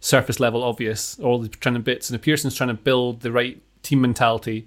[0.00, 2.08] surface level obvious, all the trying to bits.
[2.08, 4.66] And if Pearson's trying to build the right team mentality,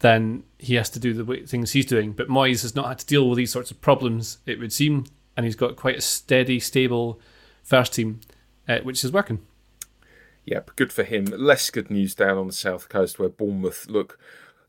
[0.00, 2.12] then he has to do the things he's doing.
[2.12, 5.06] But Moyes has not had to deal with these sorts of problems, it would seem,
[5.36, 7.20] and he's got quite a steady, stable
[7.62, 8.20] first team,
[8.68, 9.40] uh, which is working.
[10.44, 11.26] Yep, good for him.
[11.26, 14.18] Less good news down on the south coast where Bournemouth look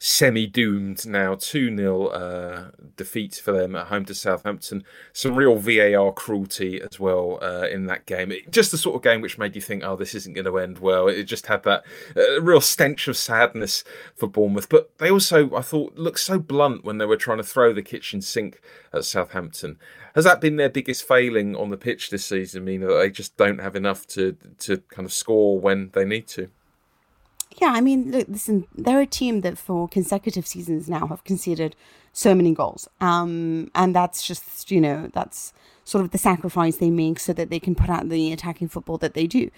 [0.06, 1.34] semi doomed now.
[1.34, 4.84] 2 0 uh, defeat for them at home to Southampton.
[5.14, 8.30] Some real VAR cruelty as well uh, in that game.
[8.34, 10.58] It, just the sort of game which made you think, oh, this isn't going to
[10.58, 11.08] end well.
[11.08, 11.86] It just had that
[12.18, 14.68] uh, real stench of sadness for Bournemouth.
[14.68, 17.82] But they also, I thought, looked so blunt when they were trying to throw the
[17.82, 18.60] kitchen sink
[18.92, 19.80] at Southampton.
[20.16, 22.64] Has that been their biggest failing on the pitch this season?
[22.64, 26.04] I mean, that they just don't have enough to to kind of score when they
[26.04, 26.50] need to.
[27.62, 31.76] Yeah, I mean, look, listen, they're a team that for consecutive seasons now have conceded
[32.12, 32.88] so many goals.
[33.02, 37.50] Um, and that's just, you know, that's sort of the sacrifice they make so that
[37.50, 39.52] they can put out the attacking football that they do.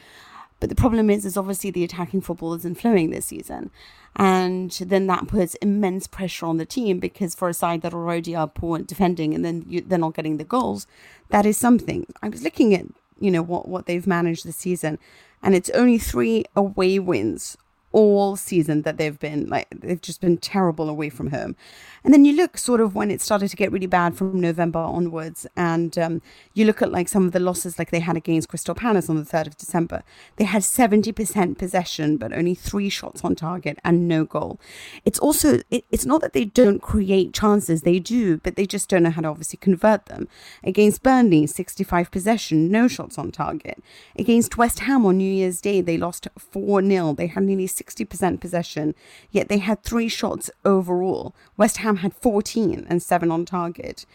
[0.60, 3.72] But the problem is, is obviously the attacking football isn't flowing this season.
[4.16, 8.36] And then that puts immense pressure on the team because for a side that already
[8.36, 10.88] are poor at defending and then you, they're not getting the goals,
[11.30, 12.08] that is something.
[12.24, 12.86] I was looking at,
[13.20, 14.98] you know, what, what they've managed this season
[15.44, 17.58] and it's only three away wins
[17.96, 21.56] all season that they've been like they've just been terrible away from home.
[22.04, 24.80] And then you look sort of when it started to get really bad from november
[24.80, 26.22] onwards and um,
[26.54, 29.16] you look at like some of the losses like they had against crystal palace on
[29.16, 30.04] the 3rd of december.
[30.36, 34.60] They had 70% possession but only three shots on target and no goal.
[35.06, 38.90] It's also it, it's not that they don't create chances they do but they just
[38.90, 40.28] don't know how to obviously convert them.
[40.66, 43.82] Against burnley 65 possession no shots on target.
[44.20, 48.96] Against west ham on new year's day they lost 4-0 they had nearly 60% possession,
[49.32, 51.36] yet they had three shots overall.
[51.58, 54.06] West Ham had 14 and seven on target.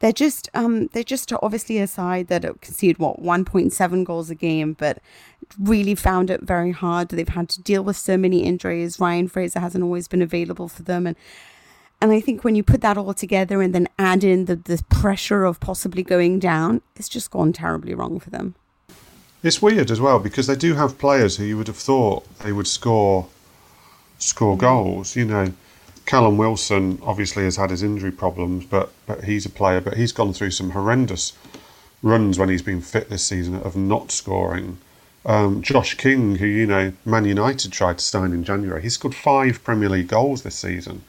[0.00, 4.74] They're just um, they're just obviously a side that conceded what 1.7 goals a game,
[4.74, 5.00] but
[5.58, 7.08] really found it very hard.
[7.08, 9.00] They've had to deal with so many injuries.
[9.00, 11.16] Ryan Fraser hasn't always been available for them, and
[12.00, 14.82] and I think when you put that all together and then add in the, the
[14.88, 18.54] pressure of possibly going down, it's just gone terribly wrong for them.
[19.42, 22.52] It's weird as well because they do have players who you would have thought they
[22.52, 23.28] would score
[24.18, 25.14] score goals.
[25.14, 25.52] You know,
[26.06, 29.80] Callum Wilson obviously has had his injury problems, but but he's a player.
[29.80, 31.34] But he's gone through some horrendous
[32.02, 34.78] runs when he's been fit this season of not scoring.
[35.24, 39.14] Um, Josh King, who you know Man United tried to sign in January, he scored
[39.14, 41.02] five Premier League goals this season,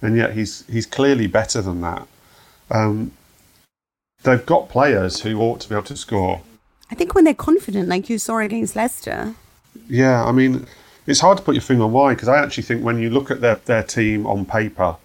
[0.00, 2.06] and yet he's he's clearly better than that.
[2.70, 3.10] Um,
[4.22, 6.42] they've got players who ought to be able to score
[6.90, 9.34] I think when they're confident, like you saw against Leicester.
[9.88, 10.66] Yeah, I mean,
[11.06, 13.30] it's hard to put your finger on why because I actually think when you look
[13.30, 14.96] at their, their team on paper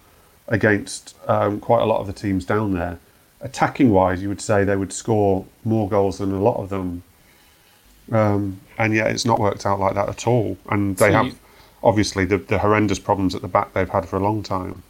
[0.48, 2.98] against um, quite a lot of the teams down there,
[3.40, 7.02] attacking wise, you would say they would score more goals than a lot of them.
[8.12, 10.56] Um, and yet it's not worked out like that at all.
[10.68, 11.34] And they so have you,
[11.82, 14.82] obviously the, the horrendous problems at the back they've had for a long time.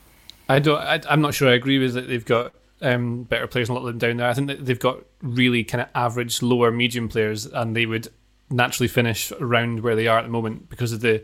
[0.49, 0.81] I don't.
[0.81, 2.09] I, am not sure I agree with that.
[2.09, 4.29] They've got um, better players and a lot of them down there.
[4.29, 8.09] I think that they've got really kind of average, lower, medium players, and they would
[8.51, 11.23] naturally finish around where they are at the moment because of the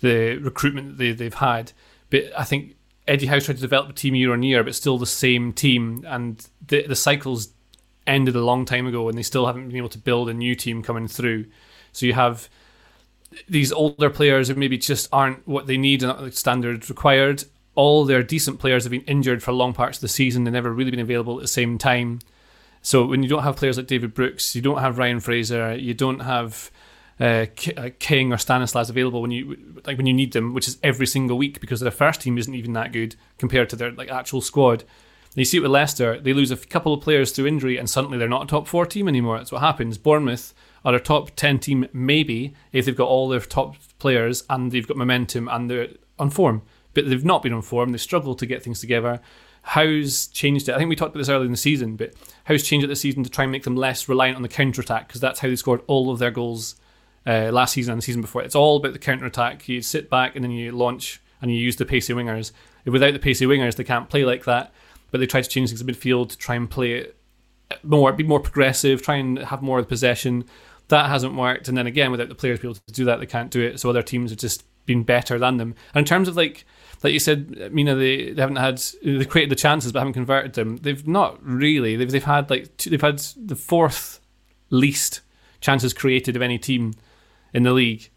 [0.00, 1.72] the recruitment that they, they've had.
[2.10, 2.76] But I think
[3.08, 6.04] Eddie Howe tried to develop the team year on year, but still the same team,
[6.06, 7.48] and the the cycles
[8.06, 10.54] ended a long time ago, and they still haven't been able to build a new
[10.54, 11.46] team coming through.
[11.92, 12.48] So you have
[13.48, 17.44] these older players who maybe just aren't what they need and the standards required,
[17.74, 20.44] all their decent players have been injured for long parts of the season.
[20.44, 22.20] They've never really been available at the same time.
[22.82, 25.94] So when you don't have players like David Brooks, you don't have Ryan Fraser, you
[25.94, 26.70] don't have
[27.18, 27.46] uh,
[27.76, 29.56] uh, King or Stanislas available when you
[29.86, 32.54] like when you need them, which is every single week because their first team isn't
[32.54, 34.84] even that good compared to their like actual squad.
[35.34, 38.18] you see it with Leicester, they lose a couple of players through injury and suddenly
[38.18, 39.38] they're not a top four team anymore.
[39.38, 39.96] That's what happens.
[39.96, 40.52] Bournemouth
[40.84, 44.86] are a top 10 team, maybe, if they've got all their top players and they've
[44.86, 46.62] got momentum and they're on form.
[46.94, 47.92] But they've not been on form.
[47.92, 49.20] They struggle to get things together.
[49.62, 50.74] How's changed it?
[50.74, 52.12] I think we talked about this earlier in the season, but
[52.44, 54.82] how's changed it this season to try and make them less reliant on the counter
[54.82, 55.08] attack?
[55.08, 56.76] Because that's how they scored all of their goals
[57.26, 58.42] uh, last season and the season before.
[58.42, 59.68] It's all about the counter attack.
[59.68, 62.52] You sit back and then you launch and you use the pacey wingers.
[62.84, 64.72] Without the pacey wingers, they can't play like that.
[65.10, 67.16] But they try to change things in midfield to try and play it
[67.82, 70.44] more, be more progressive, try and have more of the possession.
[70.88, 71.68] That hasn't worked.
[71.68, 73.80] And then again, without the players being able to do that, they can't do it.
[73.80, 75.74] So other teams have just been better than them.
[75.94, 76.64] And in terms of like,
[77.02, 80.54] like you said, Mina, they, they haven't had they created the chances but haven't converted
[80.54, 80.78] them.
[80.78, 81.96] They've not really.
[81.96, 84.20] They've they've had like two, they've had the fourth
[84.70, 85.20] least
[85.60, 86.94] chances created of any team
[87.52, 88.10] in the league.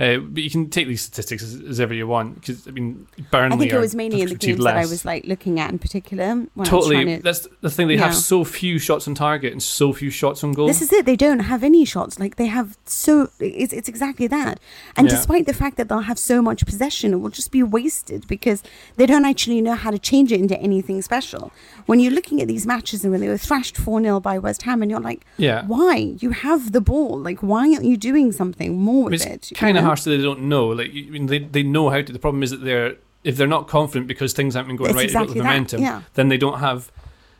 [0.00, 3.06] Uh, but you can take these statistics as, as ever you want because I mean
[3.30, 3.54] Burnley.
[3.54, 5.78] I think it was mainly in the games that I was like looking at in
[5.78, 6.26] particular.
[6.28, 7.86] When I was Totally, to- that's the thing.
[7.88, 10.68] They have so few shots on target and so few shots on goal.
[10.68, 11.04] This is it.
[11.04, 12.18] They don't have any shots.
[12.18, 13.28] Like they have so.
[13.40, 14.58] It's, it's exactly that.
[14.96, 15.16] And Yeah.
[15.16, 18.62] despite the fact that they'll have so much possession, it will just be wasted because
[18.96, 21.52] they don't actually know how to change it into anything special.
[21.86, 24.62] When you're looking at these matches and when they were thrashed 4 0 by West
[24.62, 25.64] Ham, and you're like, Yeah.
[25.66, 26.16] why?
[26.20, 27.18] You have the ball.
[27.18, 29.56] Like, why aren't you doing something more with it's it?
[29.58, 29.89] kind of?
[29.90, 30.66] Harsh that they don't know.
[30.68, 32.12] Like I mean, they they know how to.
[32.12, 34.96] The problem is that they're if they're not confident because things haven't been going It's
[34.96, 35.82] right, they've exactly the momentum.
[35.82, 36.02] yeah.
[36.14, 36.90] Then they don't have.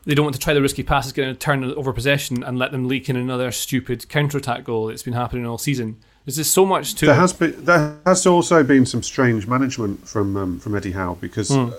[0.06, 2.70] They don't want to try the risky passes, get a turn over possession, and let
[2.72, 4.88] them leak in another stupid counter attack goal.
[4.88, 5.96] It's been happening all season.
[6.24, 7.18] There's just so much to There it.
[7.18, 11.50] has been there has also been some strange management from um, from Eddie Howe because
[11.50, 11.72] uh,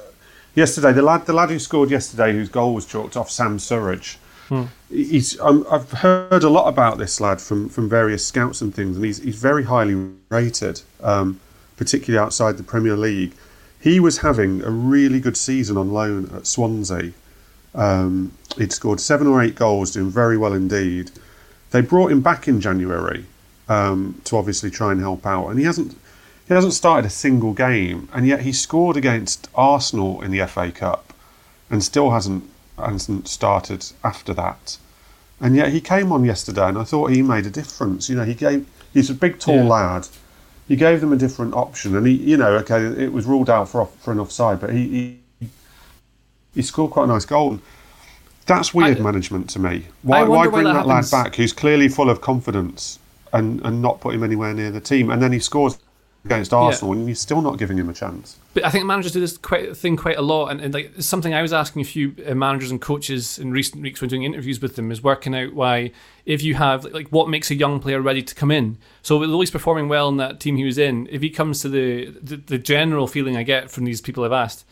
[0.56, 4.18] yesterday the lad the lad who scored yesterday whose goal was chalked off Sam Surridge.
[4.52, 4.64] Hmm.
[4.90, 8.98] He's um, I've heard a lot about this lad from, from various scouts and things,
[8.98, 9.96] and he's he's very highly
[10.28, 11.40] rated, um,
[11.78, 13.32] particularly outside the Premier League.
[13.80, 17.14] He was having a really good season on loan at Swansea.
[17.74, 21.12] Um, he'd scored seven or eight goals, doing very well indeed.
[21.70, 23.24] They brought him back in January
[23.70, 25.98] um, to obviously try and help out, and he hasn't
[26.46, 30.74] he hasn't started a single game, and yet he scored against Arsenal in the FA
[30.74, 31.14] Cup,
[31.70, 32.44] and still hasn't
[32.78, 34.78] hasn't started after that.
[35.40, 38.10] And yet he came on yesterday, and I thought he made a difference.
[38.10, 39.64] You know, he gave he's a big tall Yeah.
[39.64, 40.08] lad.
[40.68, 43.68] He gave them a different option, and he, you know, okay, it was ruled out
[43.68, 45.50] for off, for an offside, but he, he
[46.54, 47.60] he scored quite a nice goal.
[48.46, 49.88] That's weird I- management to me.
[50.04, 53.00] Why, why bring that that, lad back who's clearly full of confidence
[53.34, 55.10] and, and not put him anywhere near the team?
[55.10, 55.78] And then he scores
[56.24, 58.38] against Arsenal and you're still not giving him a chance.
[58.54, 61.08] But I think managers do this quite thing quite a lot, and, and like it's
[61.08, 64.24] something I was asking a few uh, managers and coaches in recent weeks when doing
[64.24, 65.92] interviews with them is working out why
[66.26, 68.78] if you have like what makes a young player ready to come in.
[69.02, 71.70] So with Lloyd's performing well in that team he was in, if he comes to
[71.70, 74.66] the the, the general feeling I get from these people I've asked,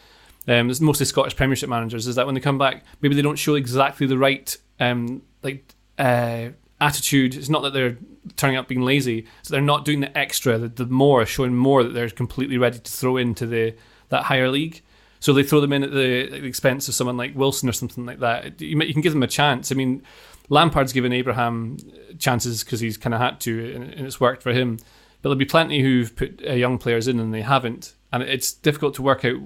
[0.47, 3.39] um, it's mostly Scottish Premiership managers, is that when they come back, maybe they don't
[3.39, 7.35] show exactly the right um, like uh, attitude.
[7.35, 7.97] It's not that they're
[8.35, 11.83] turning up being lazy, so they're not doing the extra, the, the more, showing more
[11.83, 13.75] that they're completely ready to throw into the
[14.09, 14.81] that higher league.
[15.19, 17.73] So they throw them in at the, at the expense of someone like Wilson or
[17.73, 18.61] something like that.
[18.61, 19.71] You, you can give them a chance.
[19.71, 20.01] I mean,
[20.47, 21.77] Lampard's given Abraham
[22.17, 24.77] chances because he's kind of had to, and, and it's worked for him.
[25.21, 28.53] But there'll be plenty who've put uh, young players in and they haven't, and it's
[28.53, 29.41] difficult to work out.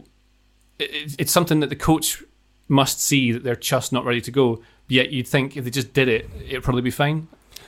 [0.80, 2.24] It- it's something that the coach
[2.68, 4.62] must see that they're just not ready to go.
[4.88, 7.28] Yet you'd think if they just did it, it'd probably be fine.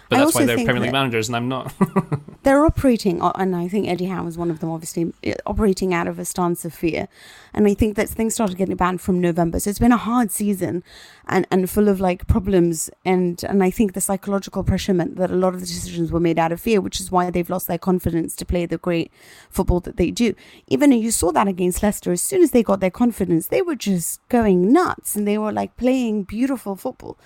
[0.09, 1.73] But I that's why they're Premier League managers, and I'm not.
[2.43, 6.07] they're operating, and I think Eddie Howe is one of them, obviously, uh, operating out
[6.07, 7.07] of a stance of fear.
[7.55, 9.59] And I think that things started getting banned from November.
[9.59, 10.83] So it's been a hard season
[11.27, 12.89] and, and full of like problems.
[13.05, 16.19] And, and I think the psychological pressure meant that a lot of the decisions were
[16.19, 19.09] made out of fear, which is why they've lost their confidence to play the great
[19.49, 20.35] football that they do.
[20.67, 23.75] Even you saw that against Leicester, as soon as they got their confidence, they were
[23.75, 27.17] just going nuts and they were like playing beautiful football.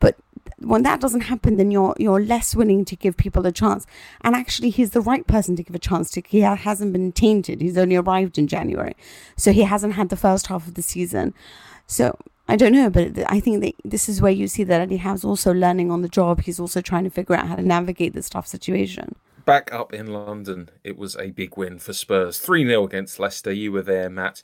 [0.00, 0.16] But
[0.60, 3.86] when that doesn't happen, then you're you're less willing to give people a chance.
[4.22, 6.22] And actually, he's the right person to give a chance to.
[6.26, 7.60] He hasn't been tainted.
[7.60, 8.96] He's only arrived in January,
[9.36, 11.34] so he hasn't had the first half of the season.
[11.86, 14.96] So I don't know, but I think that this is where you see that Eddie
[14.96, 16.42] Howe's also learning on the job.
[16.42, 19.14] He's also trying to figure out how to navigate this tough situation.
[19.44, 22.38] Back up in London, it was a big win for Spurs.
[22.38, 23.52] 3 0 against Leicester.
[23.52, 24.42] You were there, Matt.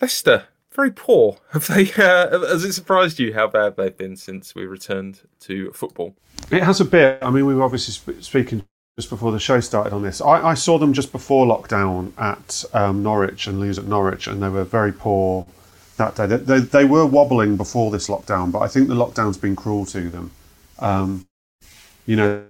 [0.00, 0.44] Leicester,
[0.76, 1.38] very poor.
[1.52, 1.90] Have they?
[1.94, 6.14] Uh, has it surprised you how bad they've been since we returned to football?
[6.52, 7.18] It has a bit.
[7.22, 8.62] I mean, we were obviously sp- speaking
[8.96, 10.20] just before the show started on this.
[10.20, 14.42] I, I saw them just before lockdown at um, Norwich and lose at Norwich, and
[14.42, 15.46] they were very poor
[15.96, 16.26] that day.
[16.26, 19.86] They, they, they were wobbling before this lockdown, but I think the lockdown's been cruel
[19.86, 20.30] to them.
[20.78, 21.26] Um,
[22.04, 22.44] you know,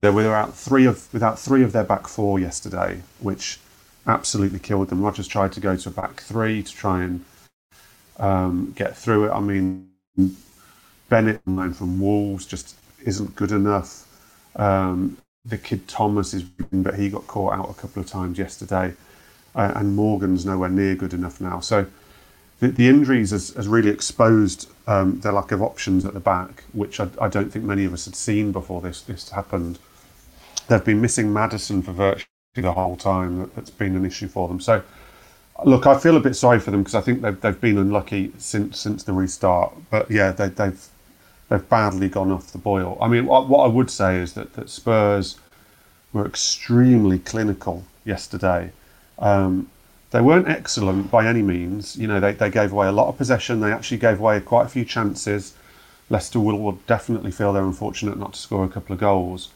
[0.00, 3.60] they were without three of without three of their back four yesterday, which
[4.06, 5.02] absolutely killed them.
[5.02, 7.24] Rodgers tried to go to a back three to try and
[8.20, 9.30] um, get through it.
[9.30, 9.90] I mean,
[11.08, 14.06] Bennett, known from Wolves, just isn't good enough.
[14.56, 18.94] Um, the kid Thomas is, but he got caught out a couple of times yesterday,
[19.54, 21.60] uh, and Morgan's nowhere near good enough now.
[21.60, 21.86] So
[22.60, 26.64] the, the injuries has, has really exposed um, their lack of options at the back,
[26.72, 29.78] which I, I, don't think many of us had seen before this this happened.
[30.68, 33.38] They've been missing Maddison for virtually the whole time.
[33.38, 34.60] That, that's been an issue for them.
[34.60, 34.82] So
[35.64, 38.32] look, I feel a bit sorry for them because I think they've they've been unlucky
[38.38, 39.72] since since the restart.
[39.90, 40.88] But yeah, they, they've
[41.48, 42.96] they've badly gone off the boil.
[43.00, 45.38] I mean, what, what I would say is that, that Spurs
[46.12, 48.72] were extremely clinical yesterday.
[49.18, 49.68] Um,
[50.12, 51.96] they weren't excellent by any means.
[51.96, 53.60] You know, they, they gave away a lot of possession.
[53.60, 55.54] They actually gave away quite a few chances.
[56.08, 59.50] Leicester will, will definitely feel they're unfortunate not to score a couple of goals.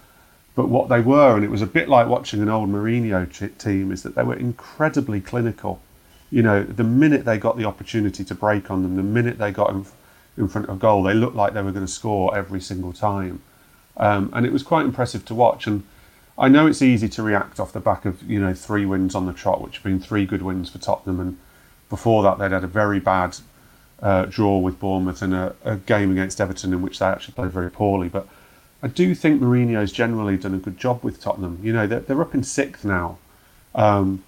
[0.54, 3.90] But what they were, and it was a bit like watching an old Mourinho team,
[3.90, 5.80] is that they were incredibly clinical.
[6.30, 9.50] You know, the minute they got the opportunity to break on them, the minute they
[9.50, 9.86] got in,
[10.36, 13.42] in front of goal, they looked like they were going to score every single time.
[13.96, 15.66] Um, and it was quite impressive to watch.
[15.66, 15.84] And
[16.36, 19.26] I know it's easy to react off the back of you know three wins on
[19.26, 21.38] the trot, which have been three good wins for Tottenham, and
[21.88, 23.36] before that they'd had a very bad
[24.02, 27.52] uh, draw with Bournemouth and a, a, game against Everton in which they actually played
[27.52, 28.08] very poorly.
[28.08, 28.26] But
[28.82, 31.60] I do think Mourinho's generally done a good job with Tottenham.
[31.62, 33.18] You know they're, they're up in sixth now.
[33.74, 34.24] Um,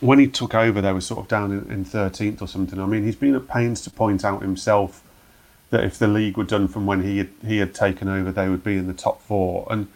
[0.00, 2.78] when he took over, they were sort of down in, in 13th or something.
[2.80, 5.02] I mean, he's been at pains to point out himself
[5.70, 8.48] that if the league were done from when he had, he had taken over, they
[8.48, 9.66] would be in the top four.
[9.70, 9.88] And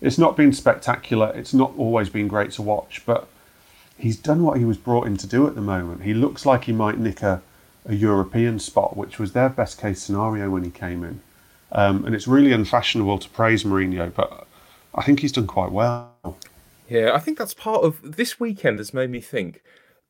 [0.00, 1.32] it's not been spectacular.
[1.34, 3.28] It's not always been great to watch, but
[3.96, 6.02] he's done what he was brought in to do at the moment.
[6.02, 7.40] He looks like he might nick a,
[7.86, 11.20] a European spot, which was their best case scenario when he came in.
[11.72, 14.46] Um, and it's really unfashionable to praise Mourinho, but
[14.94, 16.13] I think he's done quite well.
[16.88, 19.62] Yeah, I think that's part of this weekend has made me think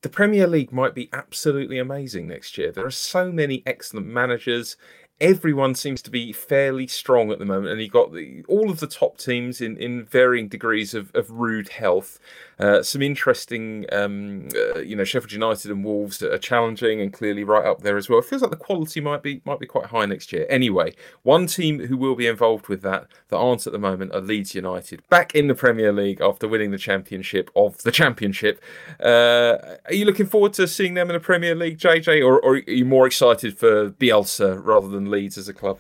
[0.03, 2.71] the Premier League might be absolutely amazing next year.
[2.71, 4.77] There are so many excellent managers
[5.21, 8.81] everyone seems to be fairly strong at the moment, and you've got the, all of
[8.81, 12.19] the top teams in, in varying degrees of, of rude health.
[12.59, 17.43] Uh, some interesting, um, uh, you know, Sheffield United and Wolves are challenging and clearly
[17.43, 18.21] right up there as well.
[18.21, 20.47] It feels like the quality might be might be quite high next year.
[20.49, 24.21] Anyway, one team who will be involved with that that aren't at the moment are
[24.21, 28.63] Leeds United, back in the Premier League after winning the championship of the championship.
[29.01, 32.55] Uh, are you looking forward to seeing them in the Premier League, JJ, or, or
[32.55, 35.79] are you more excited for Bielsa rather than Leeds as a club?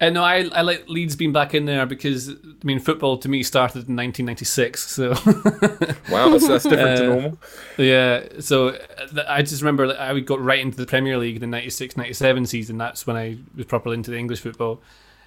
[0.00, 3.28] Uh, no, I, I like Leeds being back in there because I mean football to
[3.28, 4.88] me started in 1996.
[4.88, 5.10] So
[6.10, 7.38] wow, that's, that's different uh, to normal.
[7.78, 11.40] Yeah, so uh, I just remember that I got right into the Premier League in
[11.40, 12.78] the 96, 97 season.
[12.78, 14.80] That's when I was properly into the English football,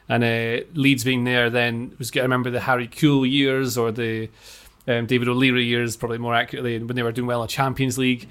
[0.07, 2.11] and uh, Leeds being there then was.
[2.15, 4.30] I remember the Harry Kewell years or the
[4.88, 8.30] um, David O'Leary years, probably more accurately, when they were doing well in Champions League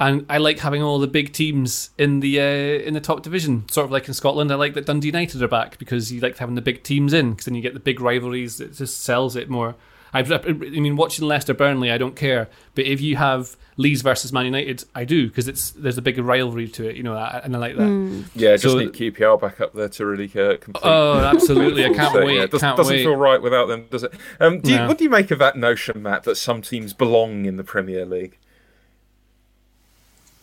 [0.00, 3.68] and I like having all the big teams in the uh, in the top division.
[3.68, 6.38] Sort of like in Scotland, I like that Dundee United are back because you like
[6.38, 8.60] having the big teams in because then you get the big rivalries.
[8.60, 9.76] It just sells it more.
[10.12, 14.32] I've, I mean, watching Leicester Burnley, I don't care, but if you have Leeds versus
[14.32, 17.54] Man United, I do because it's there's a bigger rivalry to it, you know, and
[17.54, 17.82] I like that.
[17.82, 18.24] Mm.
[18.34, 20.82] Yeah, just so, need QPR back up there to really uh, complete.
[20.82, 21.84] Oh, absolutely!
[21.84, 22.36] I can't wait.
[22.38, 23.04] Yeah, does, can't doesn't wait.
[23.04, 24.12] feel right without them, does it?
[24.40, 24.88] Um, do you, no.
[24.88, 28.04] What do you make of that notion, Matt, that some teams belong in the Premier
[28.04, 28.38] League?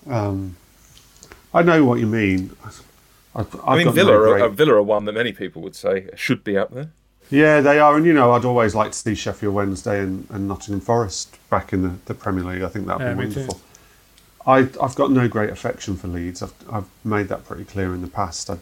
[0.10, 0.55] Um,
[1.53, 2.55] I know what you mean.
[2.64, 2.84] I've,
[3.36, 4.41] I've i mean, Villa, no great...
[4.41, 6.89] are, Villa are one that many people would say should be up there.
[7.30, 10.47] Yeah, they are, and you know, I'd always like to see Sheffield Wednesday and, and
[10.47, 12.62] Nottingham Forest back in the, the Premier League.
[12.62, 13.60] I think that'd yeah, be wonderful.
[14.45, 16.41] I, have got no great affection for Leeds.
[16.41, 18.49] I've, I've made that pretty clear in the past.
[18.49, 18.58] I,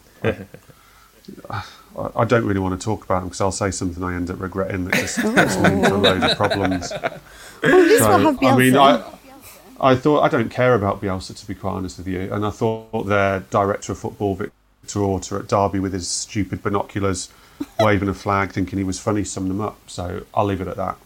[1.48, 1.64] I,
[2.16, 4.40] I don't really want to talk about them because I'll say something I end up
[4.40, 6.92] regretting that just gets me into a load of problems.
[7.62, 9.04] Well, so, I mean, I,
[9.80, 12.50] I thought I don't care about Bielsa to be quite honest with you, and I
[12.50, 17.30] thought their director of football, Victor Orta at Derby, with his stupid binoculars,
[17.80, 19.78] waving a flag, thinking he was funny, summed them up.
[19.88, 20.98] So I'll leave it at that.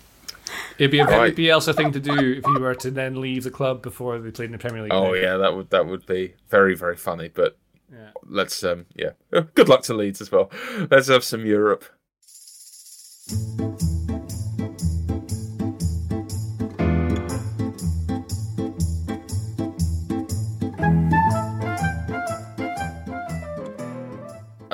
[0.78, 1.36] It'd be a very right.
[1.36, 4.46] Bielsa thing to do if he were to then leave the club before they played
[4.46, 4.94] in the Premier League.
[4.94, 7.28] Oh yeah, that would that would be very very funny.
[7.28, 7.58] But
[7.92, 8.12] yeah.
[8.26, 9.12] let's um yeah,
[9.54, 10.50] good luck to Leeds as well.
[10.90, 11.86] Let's have some Europe.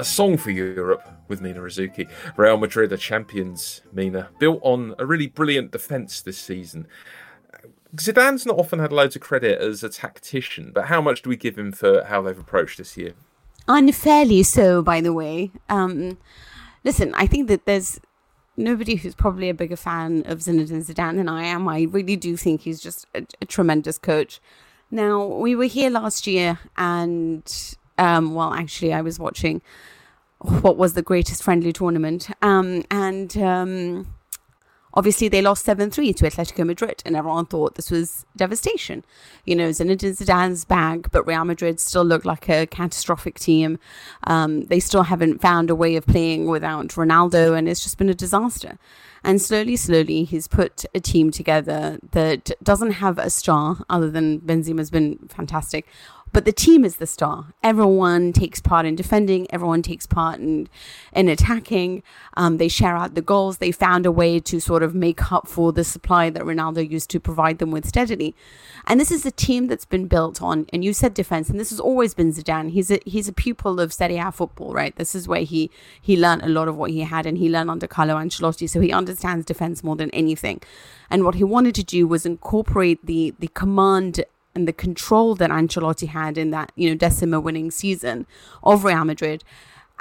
[0.06, 2.10] Song for Europe with Mina Rzouki.
[2.38, 6.88] Real Madrid are champions, Mina, built on a really brilliant defence this season.
[7.96, 11.38] Zidane's not often had loads of credit as a tactician, but how much do we
[11.38, 13.14] give him for how they've approached this year?
[13.68, 15.52] Unfairly so, by the way.
[15.70, 16.18] Um,
[16.84, 18.00] listen, I think that there's
[18.58, 21.68] nobody who's probably a bigger fan of Zinedine Zidane than I am.
[21.68, 24.40] I really do think he's just a, a tremendous coach
[24.92, 29.62] Now, we were here last year, and um, well, actually, I was watching
[30.46, 34.08] what was the greatest friendly tournament, um, and um,
[34.96, 39.04] obviously they lost 7-3 to Atletico Madrid and everyone thought this was devastation.
[39.46, 43.78] You know, Zinedine Zidane's bag, but Real Madrid still looked like a catastrophic team.
[44.24, 48.10] Um, they still haven't found a way of playing without Ronaldo and it's just been
[48.10, 48.78] a disaster.
[49.24, 54.40] And slowly, slowly, he's put a team together that doesn't have a star other than
[54.40, 55.88] Benzema's been fantastic
[56.36, 57.54] but the team is the star.
[57.64, 59.48] Everyone takes part in defending.
[59.52, 60.68] Everyone takes part in
[61.14, 62.04] in attacking.
[62.34, 63.60] Um, they share out the goals.
[63.60, 67.10] They found a way to sort of make up for the supply that Ronaldo used
[67.12, 68.36] to provide them with steadily.
[68.86, 70.66] And this is a team that's been built on.
[70.74, 72.72] And you said defense, and this has always been Zidane.
[72.72, 74.94] He's a he's a pupil of Serie A football, right?
[74.98, 75.72] This is where he
[76.02, 78.70] he learned a lot of what he had, and he learned under Carlo Ancelotti.
[78.70, 80.62] So he understands defense more than anything.
[81.10, 84.26] And what he wanted to do was incorporate the the command
[84.56, 88.26] and the control that Ancelotti had in that, you know, decima winning season
[88.64, 89.44] of Real Madrid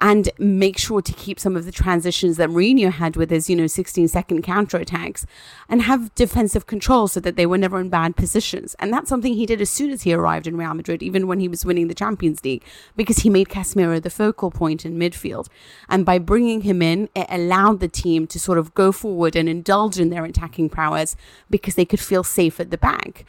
[0.00, 3.54] and make sure to keep some of the transitions that Mourinho had with his, you
[3.54, 5.24] know, 16 second counter attacks
[5.68, 8.74] and have defensive control so that they were never in bad positions.
[8.80, 11.38] And that's something he did as soon as he arrived in Real Madrid, even when
[11.38, 12.64] he was winning the Champions League,
[12.96, 15.48] because he made Casemiro the focal point in midfield.
[15.88, 19.48] And by bringing him in, it allowed the team to sort of go forward and
[19.48, 21.14] indulge in their attacking prowess
[21.48, 23.24] because they could feel safe at the back.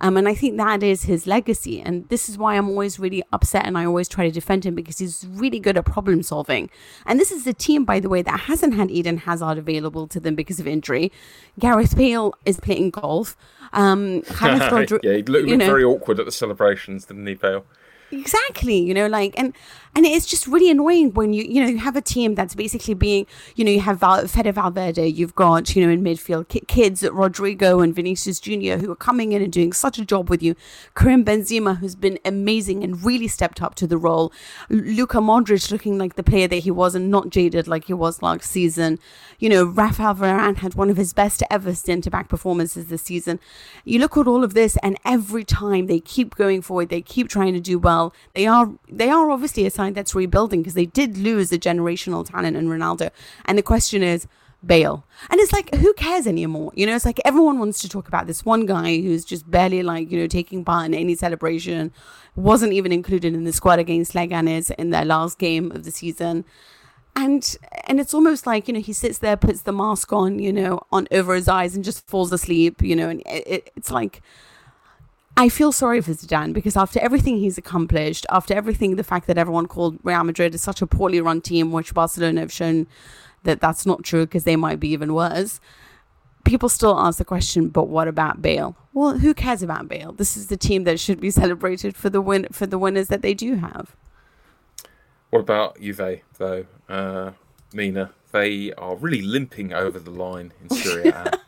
[0.00, 1.80] Um, and I think that is his legacy.
[1.80, 4.74] And this is why I'm always really upset and I always try to defend him
[4.74, 6.70] because he's really good at problem solving.
[7.06, 10.20] And this is a team, by the way, that hasn't had Eden Hazard available to
[10.20, 11.12] them because of injury.
[11.58, 13.36] Gareth Bale is playing golf.
[13.72, 17.64] Um, Rodri- yeah, he looked, looked very awkward at the celebrations, didn't he, Bale?
[18.10, 19.52] Exactly, you know, like and
[19.98, 22.94] and it's just really annoying when you you know you have a team that's basically
[22.94, 23.26] being
[23.56, 27.02] you know you have Val- Fede Valverde, you've got you know in midfield ki- kids
[27.02, 30.54] Rodrygo and Vinicius Junior who are coming in and doing such a job with you,
[30.94, 34.32] Karim Benzema who's been amazing and really stepped up to the role,
[34.68, 38.22] Luka Modric looking like the player that he was and not jaded like he was
[38.22, 39.00] last season,
[39.40, 43.40] you know Rafael Varane had one of his best ever centre back performances this season.
[43.84, 47.28] You look at all of this and every time they keep going forward, they keep
[47.28, 48.14] trying to do well.
[48.34, 52.28] They are they are obviously a side that's rebuilding because they did lose a generational
[52.28, 53.10] talent in Ronaldo.
[53.44, 54.26] And the question is,
[54.64, 55.04] Bale.
[55.30, 56.72] And it's like, who cares anymore?
[56.74, 59.84] You know, it's like everyone wants to talk about this one guy who's just barely
[59.84, 61.92] like, you know, taking part in any celebration,
[62.34, 66.44] wasn't even included in the squad against Leganes in their last game of the season.
[67.14, 70.52] And and it's almost like, you know, he sits there, puts the mask on, you
[70.52, 74.22] know, on over his eyes and just falls asleep, you know, and it, it's like
[75.38, 79.38] I feel sorry for Zidane because after everything he's accomplished, after everything, the fact that
[79.38, 82.88] everyone called Real Madrid is such a poorly run team, which Barcelona have shown
[83.44, 85.60] that that's not true because they might be even worse.
[86.44, 88.74] People still ask the question, but what about Bale?
[88.92, 90.10] Well, who cares about Bale?
[90.10, 93.22] This is the team that should be celebrated for the win for the winners that
[93.22, 93.94] they do have.
[95.30, 97.30] What about Juve though, uh,
[97.72, 98.10] Mina?
[98.32, 101.30] They are really limping over the line in Serie A.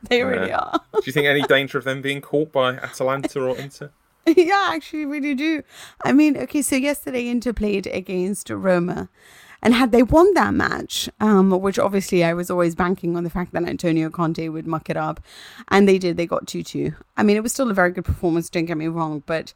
[0.08, 0.80] They really are.
[0.94, 3.90] do you think any danger of them being caught by Atalanta or Inter?
[4.36, 5.62] yeah, actually, really do.
[6.04, 9.08] I mean, okay, so yesterday Inter played against Roma.
[9.60, 13.30] And had they won that match, um, which obviously I was always banking on the
[13.30, 15.20] fact that Antonio Conte would muck it up,
[15.68, 16.92] and they did, they got 2 2.
[17.16, 19.52] I mean, it was still a very good performance, don't get me wrong, but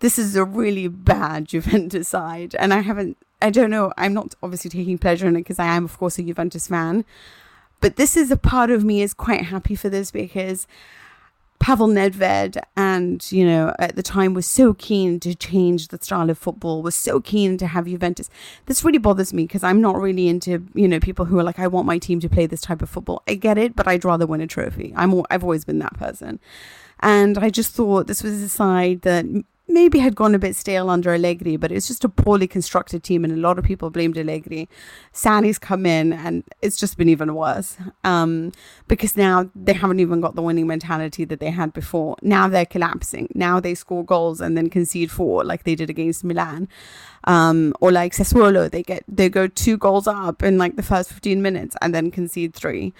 [0.00, 2.56] this is a really bad Juventus side.
[2.56, 5.66] And I haven't, I don't know, I'm not obviously taking pleasure in it because I
[5.66, 7.04] am, of course, a Juventus fan.
[7.80, 10.66] But this is a part of me is quite happy for this because
[11.58, 16.28] Pavel Nedved and, you know, at the time was so keen to change the style
[16.30, 18.28] of football, was so keen to have Juventus.
[18.66, 21.58] This really bothers me because I'm not really into, you know, people who are like,
[21.58, 23.22] I want my team to play this type of football.
[23.26, 24.92] I get it, but I'd rather win a trophy.
[24.96, 26.40] I'm, I've always been that person.
[27.00, 29.26] And I just thought this was a side that
[29.68, 33.24] maybe had gone a bit stale under Allegri, but it's just a poorly constructed team,
[33.24, 34.68] and a lot of people blamed Allegri.
[35.12, 38.52] Sarri's come in, and it's just been even worse um,
[38.88, 42.16] because now they haven't even got the winning mentality that they had before.
[42.22, 43.28] Now they're collapsing.
[43.34, 46.68] Now they score goals and then concede four, like they did against Milan,
[47.24, 48.70] um, or like Sassuolo.
[48.70, 52.10] They get they go two goals up in like the first fifteen minutes and then
[52.10, 52.94] concede three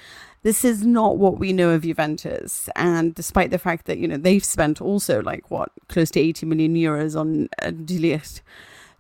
[0.47, 2.69] this is not what we know of Juventus.
[2.77, 6.47] And despite the fact that, you know, they've spent also like what, close to 80
[6.47, 7.73] million euros on uh,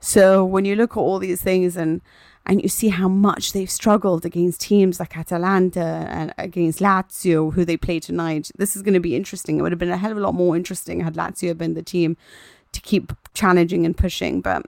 [0.00, 2.00] So when you look at all these things and
[2.46, 7.64] and you see how much they've struggled against teams like Atalanta and against Lazio, who
[7.64, 8.50] they play tonight.
[8.56, 9.58] This is going to be interesting.
[9.58, 11.82] It would have been a hell of a lot more interesting had Lazio been the
[11.82, 12.16] team
[12.72, 14.40] to keep challenging and pushing.
[14.40, 14.66] But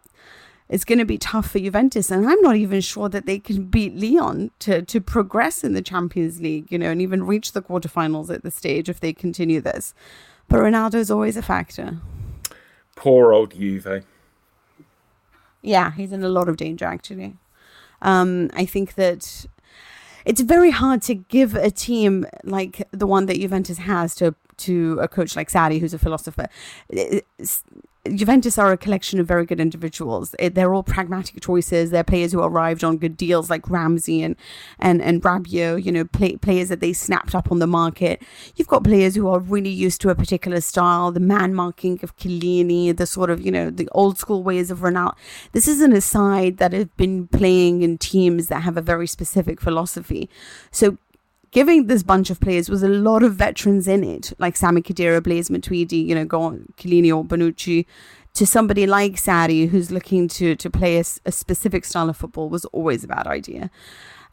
[0.69, 2.11] it's going to be tough for Juventus.
[2.11, 5.83] And I'm not even sure that they can beat Lyon to, to progress in the
[5.83, 9.61] Champions League, you know, and even reach the quarterfinals at the stage if they continue
[9.61, 9.95] this.
[10.49, 11.99] But Ronaldo is always a factor.
[12.97, 14.05] Poor old Juve.
[15.62, 17.37] Yeah, he's in a lot of danger actually.
[18.03, 19.47] Um, I think that
[20.25, 24.99] it's very hard to give a team like the one that Juventus has to to
[25.01, 26.49] a coach like Sarri, who's a philosopher.
[26.93, 27.65] Eh, eh, it's,
[28.15, 30.35] Juventus are a collection of very good individuals.
[30.39, 31.91] Eh, they're all pragmatic choices.
[31.91, 34.37] They're players who arrived on good deals like Ramsey and
[34.79, 35.85] and and Rabiot.
[35.85, 38.23] You know, play, players that they snapped up on the market.
[38.57, 42.17] You've got players who are really used to a particular style, the man marking of
[42.17, 45.15] Chiellini, the sort of you know the old school ways of Ronaldo.
[45.53, 49.61] This isn't a side that have been playing in teams that have a very specific
[49.61, 50.31] philosophy.
[50.71, 50.99] So
[51.51, 55.23] giving this bunch of players was a lot of veterans in it, like Sami Khedira,
[55.23, 57.87] Blaise Matuidi, you know, Chiellini or Bonucci,
[58.35, 62.49] to somebody like Sarri who's looking to to play a, a specific style of football
[62.49, 63.71] was always a bad idea.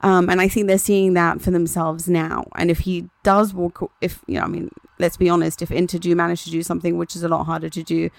[0.02, 2.46] Um, and I think they're seeing that for themselves now.
[2.56, 5.98] And if he does walk, if, you know, I mean, let's be honest, if Inter
[5.98, 8.10] do manage to do something, which is a lot harder to do,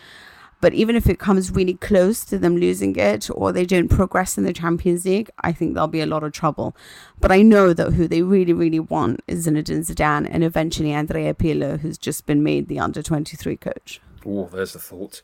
[0.61, 4.39] but even if it comes really close to them losing it or they don't progress
[4.39, 6.75] in the Champions League, I think there'll be a lot of trouble.
[7.21, 11.35] But I know that who they really, really want is Zinedine Zidane and eventually Andrea
[11.35, 14.01] Pirlo, who's just been made the under 23 coach.
[14.25, 15.23] Oh, there's the thought.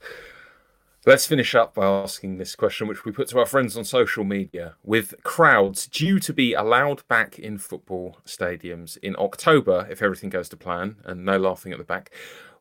[1.05, 4.23] Let's finish up by asking this question, which we put to our friends on social
[4.23, 4.77] media.
[4.85, 10.49] With crowds due to be allowed back in football stadiums in October, if everything goes
[10.51, 12.13] to plan, and no laughing at the back,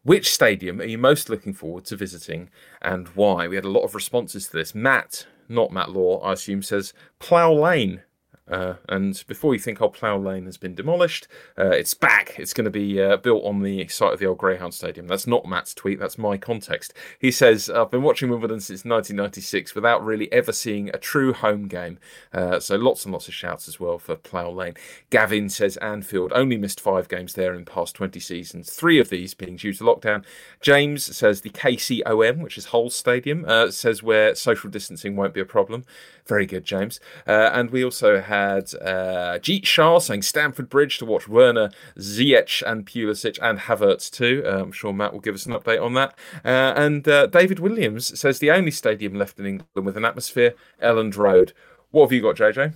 [0.03, 2.49] which stadium are you most looking forward to visiting
[2.81, 3.47] and why?
[3.47, 4.73] We had a lot of responses to this.
[4.73, 8.01] Matt, not Matt Law, I assume, says Plough Lane
[8.49, 11.27] uh, and before you think old Plough Lane has been demolished,
[11.57, 12.35] uh, it's back.
[12.37, 15.07] It's going to be uh, built on the site of the old Greyhound Stadium.
[15.07, 16.93] That's not Matt's tweet, that's my context.
[17.19, 21.67] He says, I've been watching Wimbledon since 1996 without really ever seeing a true home
[21.67, 21.99] game.
[22.33, 24.73] Uh, so lots and lots of shouts as well for Plough Lane.
[25.09, 29.09] Gavin says Anfield only missed five games there in the past 20 seasons, three of
[29.09, 30.25] these being due to lockdown.
[30.59, 35.41] James says the KCOM, which is Hull Stadium, uh, says where social distancing won't be
[35.41, 35.85] a problem.
[36.27, 36.99] Very good, James.
[37.27, 42.61] Uh, and we also had uh, Jeet Shah saying Stamford Bridge to watch Werner, Ziyech,
[42.65, 44.43] and Pulisic, and Havertz too.
[44.45, 46.17] Uh, I'm sure Matt will give us an update on that.
[46.45, 50.53] Uh, and uh, David Williams says the only stadium left in England with an atmosphere,
[50.81, 51.53] Elland Road.
[51.91, 52.73] What have you got, JJ?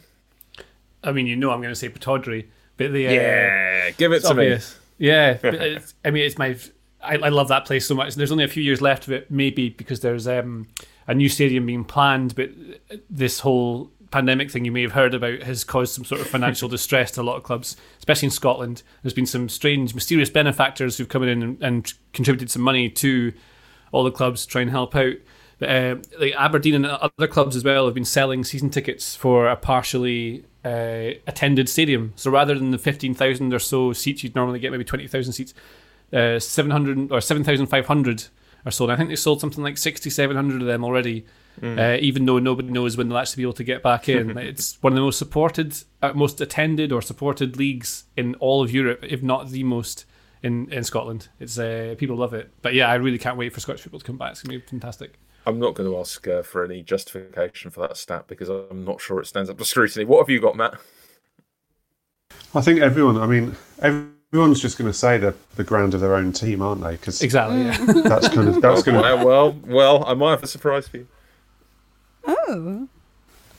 [1.03, 4.21] I mean, you know, I'm going to say Pittodrie, but the uh, yeah, give it
[4.21, 4.75] to obvious.
[4.75, 5.07] me.
[5.07, 5.37] Yeah,
[6.05, 6.57] I mean, it's my.
[7.01, 8.15] I, I, love that place so much.
[8.15, 10.67] There's only a few years left of it, maybe because there's um,
[11.07, 12.49] a new stadium being planned, but
[13.09, 16.69] this whole pandemic thing you may have heard about has caused some sort of financial
[16.75, 18.81] distress to a lot of clubs, especially in Scotland.
[19.03, 23.33] There's been some strange, mysterious benefactors who've come in and, and contributed some money to
[23.91, 25.15] all the clubs to try and help out.
[25.57, 29.47] But, uh, like Aberdeen and other clubs as well have been selling season tickets for
[29.47, 32.13] a partially uh, attended stadium.
[32.15, 35.53] So rather than the 15,000 or so seats you'd normally get, maybe 20,000 seats,
[36.11, 38.27] uh, 700 or 7,500
[38.65, 38.89] are sold.
[38.89, 41.25] I think they sold something like 6,700 of them already,
[41.61, 41.77] mm.
[41.77, 44.37] uh, even though nobody knows when they'll actually be able to get back in.
[44.37, 48.71] it's one of the most supported, uh, most attended or supported leagues in all of
[48.71, 50.05] Europe, if not the most
[50.41, 51.29] in, in Scotland.
[51.39, 52.51] It's uh, People love it.
[52.61, 54.31] But yeah, I really can't wait for Scottish football to come back.
[54.31, 55.19] It's going to be fantastic.
[55.47, 58.99] I'm not going to ask uh, for any justification for that stat because I'm not
[58.99, 60.05] sure it stands up to scrutiny.
[60.05, 60.79] What have you got, Matt?
[62.55, 66.01] I think everyone, I mean, every everyone's just going to say they're the ground of
[66.01, 66.91] their own team, aren't they?
[66.91, 67.77] Because exactly, yeah.
[68.03, 69.25] that's kind of that's going to.
[69.25, 71.07] Well, well, I might have a surprise for you.
[72.25, 72.87] Oh.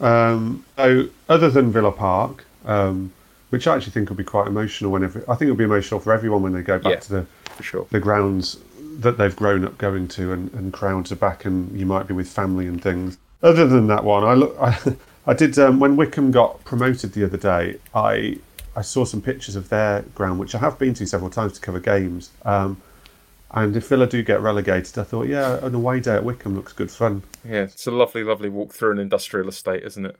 [0.00, 3.12] Um, so, other than Villa Park, um,
[3.50, 6.12] which I actually think will be quite emotional whenever I think it'll be emotional for
[6.12, 7.86] everyone when they go back yeah, to the for sure.
[7.90, 8.58] the grounds
[8.98, 12.14] that they've grown up going to, and, and crowds are back, and you might be
[12.14, 13.18] with family and things.
[13.42, 14.56] Other than that one, I look.
[14.60, 14.96] I,
[15.28, 17.78] I did um, when Wycombe got promoted the other day.
[17.94, 18.38] I
[18.76, 21.60] I saw some pictures of their ground, which I have been to several times to
[21.60, 22.30] cover games.
[22.44, 22.80] Um,
[23.50, 26.74] and if Villa do get relegated, I thought, yeah, an away day at Wycombe looks
[26.74, 27.22] good fun.
[27.42, 30.16] Yeah, it's a lovely, lovely walk through an industrial estate, isn't it?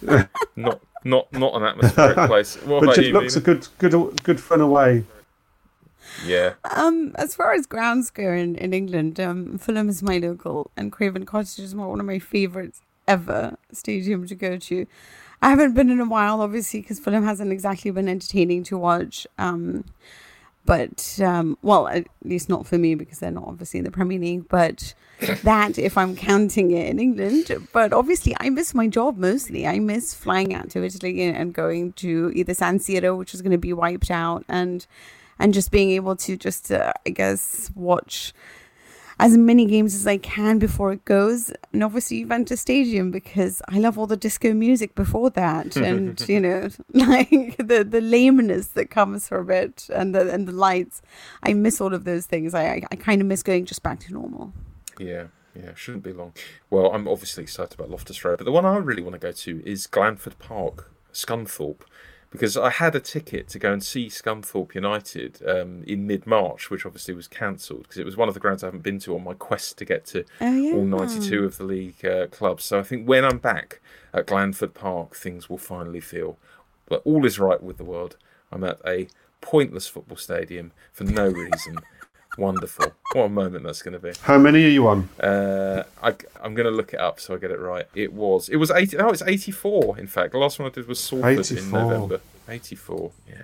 [0.56, 2.56] not, not, not an atmospheric place.
[2.62, 3.42] What but it you, looks Mina?
[3.42, 5.04] a good, good, good fun away.
[6.24, 6.54] Yeah.
[6.74, 10.90] Um, as far as grounds go in, in England, um, Fulham is my local, and
[10.90, 14.86] Craven Cottage is one of my favourites ever stadium to go to.
[15.40, 19.26] I haven't been in a while, obviously, because Fulham hasn't exactly been entertaining to watch.
[19.38, 19.84] Um,
[20.68, 24.18] but um, well, at least not for me because they're not obviously in the Premier
[24.18, 24.48] League.
[24.48, 24.92] But
[25.42, 29.66] that, if I'm counting it in England, but obviously I miss my job mostly.
[29.66, 33.52] I miss flying out to Italy and going to either San Siro, which is going
[33.52, 34.86] to be wiped out, and
[35.38, 38.34] and just being able to just uh, I guess watch
[39.18, 41.52] as many games as I can before it goes.
[41.72, 46.40] And obviously, Juventus Stadium because I love all the disco music before that, and you
[46.40, 51.02] know, like the the lameness that comes from it, and the and the lights.
[51.42, 52.54] I miss all of those things.
[52.54, 54.52] I I, I kind of miss going just back to normal.
[54.98, 55.28] Yeah.
[55.54, 56.34] Yeah, shouldn't be long.
[56.70, 59.32] Well, I'm obviously excited about Loftus Road, but the one I really want to go
[59.32, 61.80] to is Glanford Park, Scunthorpe
[62.30, 66.70] because I had a ticket to go and see Scunthorpe United um, in mid March,
[66.70, 69.14] which obviously was cancelled because it was one of the grounds I haven't been to
[69.14, 70.74] on my quest to get to Oh, yeah.
[70.74, 72.64] all 92 of the league uh, clubs.
[72.64, 73.80] So I think when I'm back
[74.12, 76.36] at Glanford Park, things will finally feel
[76.88, 78.16] that all is right with the world.
[78.52, 79.08] I'm at a
[79.40, 81.78] pointless football stadium for no reason.
[82.38, 82.92] Wonderful.
[83.12, 84.12] What a moment that's going to be.
[84.22, 85.08] How many are you on?
[85.18, 87.86] Uh, I, I'm going to look it up so I get it right.
[87.94, 88.48] It was.
[88.48, 88.98] It was 80.
[88.98, 89.98] Oh, it's 84.
[89.98, 92.20] In fact, the last one I did was Salford in November.
[92.48, 93.10] 84.
[93.28, 93.34] Yeah.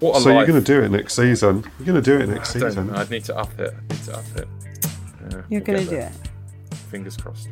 [0.00, 1.64] What a so you're going to do it next season.
[1.78, 2.90] You're going to do it next season.
[2.94, 3.74] I'd need to up it.
[3.74, 4.48] I need to up it.
[5.24, 6.12] Uh, You're we'll gonna do it.
[6.90, 7.48] Fingers crossed.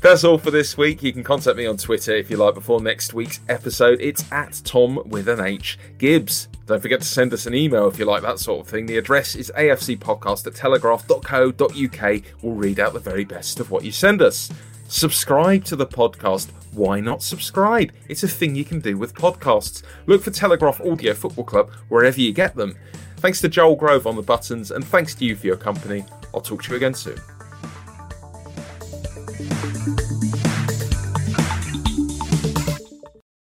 [0.00, 1.02] That's all for this week.
[1.02, 4.00] You can contact me on Twitter if you like before next week's episode.
[4.00, 6.48] It's at Tom with an H Gibbs.
[6.66, 8.86] Don't forget to send us an email if you like that sort of thing.
[8.86, 12.22] The address is afcpodcast at telegraph.co.uk.
[12.42, 14.50] We'll read out the very best of what you send us.
[14.86, 16.50] Subscribe to the podcast.
[16.72, 17.92] Why not subscribe?
[18.08, 19.82] It's a thing you can do with podcasts.
[20.06, 22.76] Look for Telegraph Audio Football Club wherever you get them.
[23.16, 26.04] Thanks to Joel Grove on the buttons, and thanks to you for your company.
[26.32, 27.18] I'll talk to you again soon.